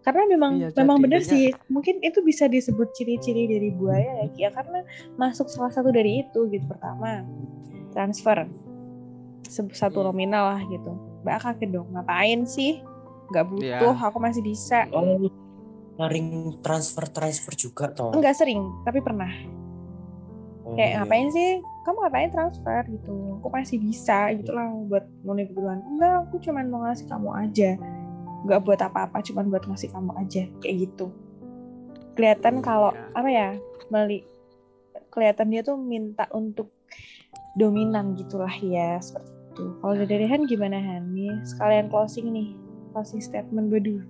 [0.00, 4.40] Karena memang Iya, memang kayaknya- sih mungkin itu bisa disebut ciri-ciri dari buaya ya Ki,
[4.42, 4.84] ya karena
[5.16, 7.24] masuk salah satu dari itu gitu pertama
[7.90, 8.44] transfer
[9.70, 10.06] satu Hmm.
[10.10, 10.92] nominal lah gitu.
[11.24, 12.84] Mbak kaget dong ngapain sih
[13.28, 13.78] nggak Iya.
[13.80, 14.84] butuh aku masih bisa.
[14.90, 15.28] Oh,
[15.94, 16.26] sering
[16.58, 18.10] transfer transfer juga toh.
[18.10, 19.30] enggak sering tapi pernah.
[20.64, 20.96] Oh, kayak iya.
[20.98, 21.50] ngapain sih?
[21.84, 23.12] Kamu ngapain transfer gitu?
[23.38, 25.80] Aku masih bisa gitu lah buat memenuhi kebutuhan.
[25.86, 27.70] Enggak aku cuman mau ngasih kamu aja.
[28.42, 30.42] Nggak buat apa-apa cuman buat ngasih kamu aja.
[30.58, 31.12] Kayak gitu.
[32.14, 33.04] Kelihatan Hmm, kalau iya.
[33.12, 33.48] apa ya
[33.86, 34.24] meli
[35.10, 36.72] kelihatan dia tuh minta untuk
[37.54, 39.64] dominan gitulah ya seperti itu.
[39.78, 41.12] Kalau dari Han gimana Han?
[41.12, 42.50] Nih sekalian closing nih
[42.94, 44.06] closing statement bedu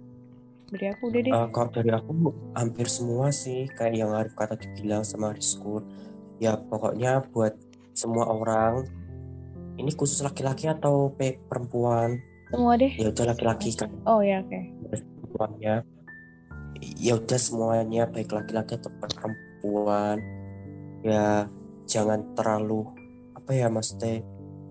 [0.68, 1.32] dari aku udah deh.
[1.32, 2.10] Eh, kalau dari aku
[2.52, 5.80] hampir semua sih kayak yang Arif kata dibilang sama Rizkur
[6.36, 7.56] ya pokoknya buat
[7.96, 8.84] semua orang
[9.80, 12.20] ini khusus laki-laki atau pe- perempuan?
[12.52, 12.92] Semua deh.
[12.94, 13.90] Ya udah laki-laki kan.
[14.04, 14.60] Oh ya oke.
[14.92, 15.82] Semuanya
[17.00, 20.20] ya udah semuanya baik laki-laki atau perempuan
[21.00, 21.48] ya
[21.88, 22.84] jangan terlalu
[23.36, 24.20] apa ya maksudnya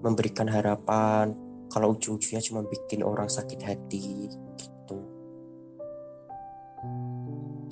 [0.04, 1.34] memberikan harapan
[1.74, 4.38] kalau ujung-ujungnya cuma bikin orang sakit hati gitu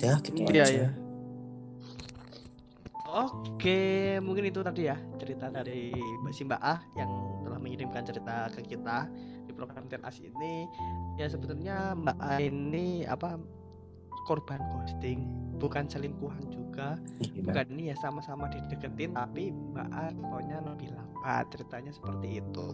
[0.02, 0.90] ya gitu Iya, aja iya.
[3.12, 7.12] Oke, mungkin itu tadi ya cerita dari Mbak si Mbak Ah yang
[7.44, 9.04] telah mengirimkan cerita ke kita
[9.44, 10.64] di program Teras ini.
[11.20, 13.36] Ya sebetulnya Mbak A ini apa
[14.24, 15.26] korban ghosting,
[15.58, 17.42] bukan selingkuhan juga, Iya.
[17.46, 22.66] bukan ini ya sama-sama dideketin tapi Mbak A pokoknya lebih lambat ceritanya seperti itu.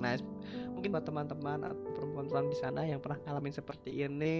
[0.00, 0.16] Nah,
[0.72, 4.38] mungkin buat teman-teman atau perempuan-perempuan di sana yang pernah ngalamin seperti ini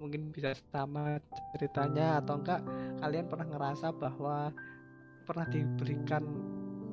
[0.00, 1.20] mungkin bisa sama
[1.52, 2.64] ceritanya atau enggak
[3.04, 4.48] kalian pernah ngerasa bahwa
[5.28, 6.24] pernah diberikan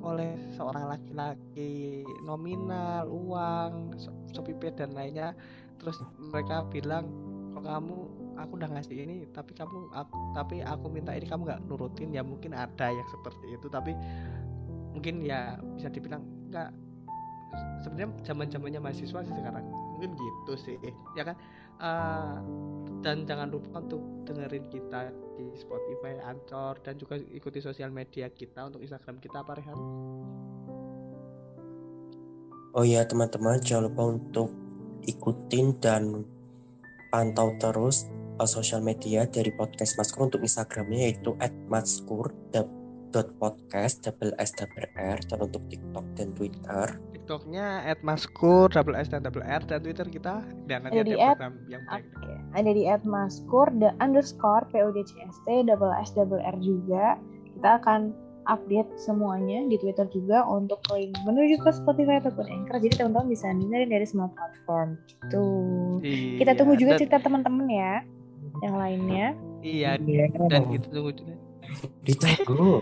[0.04, 3.96] oleh seorang laki-laki nominal uang
[4.36, 5.34] Shopee dan lainnya
[5.80, 7.08] terus mereka bilang
[7.56, 7.98] kok kamu
[8.38, 12.22] aku udah ngasih ini tapi kamu aku, tapi aku minta ini kamu nggak nurutin ya
[12.22, 13.98] mungkin ada yang seperti itu tapi
[14.94, 16.74] mungkin ya bisa dibilang enggak
[17.82, 19.66] sebenarnya zaman zamannya mahasiswa sih sekarang
[19.98, 20.78] mungkin gitu sih
[21.18, 21.38] ya kan
[21.78, 22.38] Eh,
[23.06, 28.66] dan jangan lupa untuk dengerin kita di Spotify, Anchor dan juga ikuti sosial media kita
[28.66, 29.80] untuk Instagram kita apa Rehan?
[32.74, 34.50] Oh ya teman-teman jangan lupa untuk
[35.06, 36.26] ikutin dan
[37.14, 41.36] pantau terus uh, sosial media dari podcast Maskur untuk Instagramnya yaitu
[41.68, 49.22] @maskur.podcast double s double r dan untuk TikTok dan Twitter TikToknya @maskur double s dan
[49.22, 52.06] double r dan Twitter kita dan nanti Ada di at- yang baik.
[52.16, 57.18] Oke, ada di @maskur the underscore podcast double s double r juga.
[57.58, 58.14] Kita akan
[58.48, 62.80] update semuanya di Twitter juga untuk link menuju ke Spotify ataupun Anchor.
[62.80, 65.44] Jadi teman-teman bisa dengerin dari semua platform gitu.
[66.40, 68.08] Kita Iya, tunggu juga dan- cerita teman-teman ya.
[68.64, 69.28] Yang lainnya.
[69.62, 69.98] Iya
[70.50, 71.36] dan kita tunggu juga.
[72.06, 72.80] ditunggu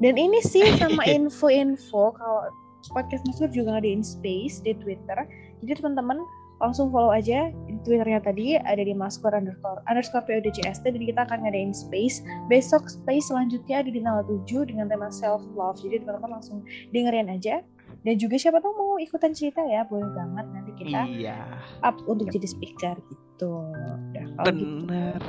[0.00, 2.48] Dan ini sih sama info-info kalau
[2.88, 5.28] podcast Maskur juga ngadain space di Twitter.
[5.60, 6.24] Jadi teman-teman
[6.60, 11.44] langsung follow aja di Twitternya tadi ada di Maskur underscore underscore PODCST dan kita akan
[11.44, 12.20] ngadain space.
[12.52, 15.80] Besok space selanjutnya ada di tanggal 7 dengan tema self love.
[15.80, 17.64] Jadi teman-teman langsung dengerin aja.
[18.00, 21.36] Dan juga siapa tahu mau ikutan cerita ya, boleh banget nanti kita Iya,
[21.84, 23.52] up untuk jadi speaker gitu.
[23.70, 24.88] Udah, kalau gitu.
[24.88, 25.20] benar.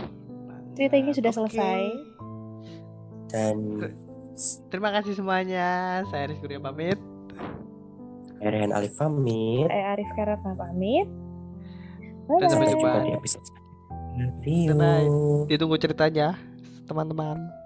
[0.71, 1.37] Cerita ini sudah Oke.
[1.43, 1.81] selesai.
[3.31, 3.55] dan
[4.71, 6.01] Terima kasih semuanya.
[6.07, 6.99] Saya Rizky Kurnia pamit.
[8.41, 11.05] Rehan Alif pamit Saya Arif Karatna pamit.
[12.25, 13.05] Dan sampai jumpa.
[13.05, 13.45] di episode
[14.47, 15.45] you.
[15.47, 16.39] Ditunggu ceritanya,
[16.87, 17.60] teman-teman.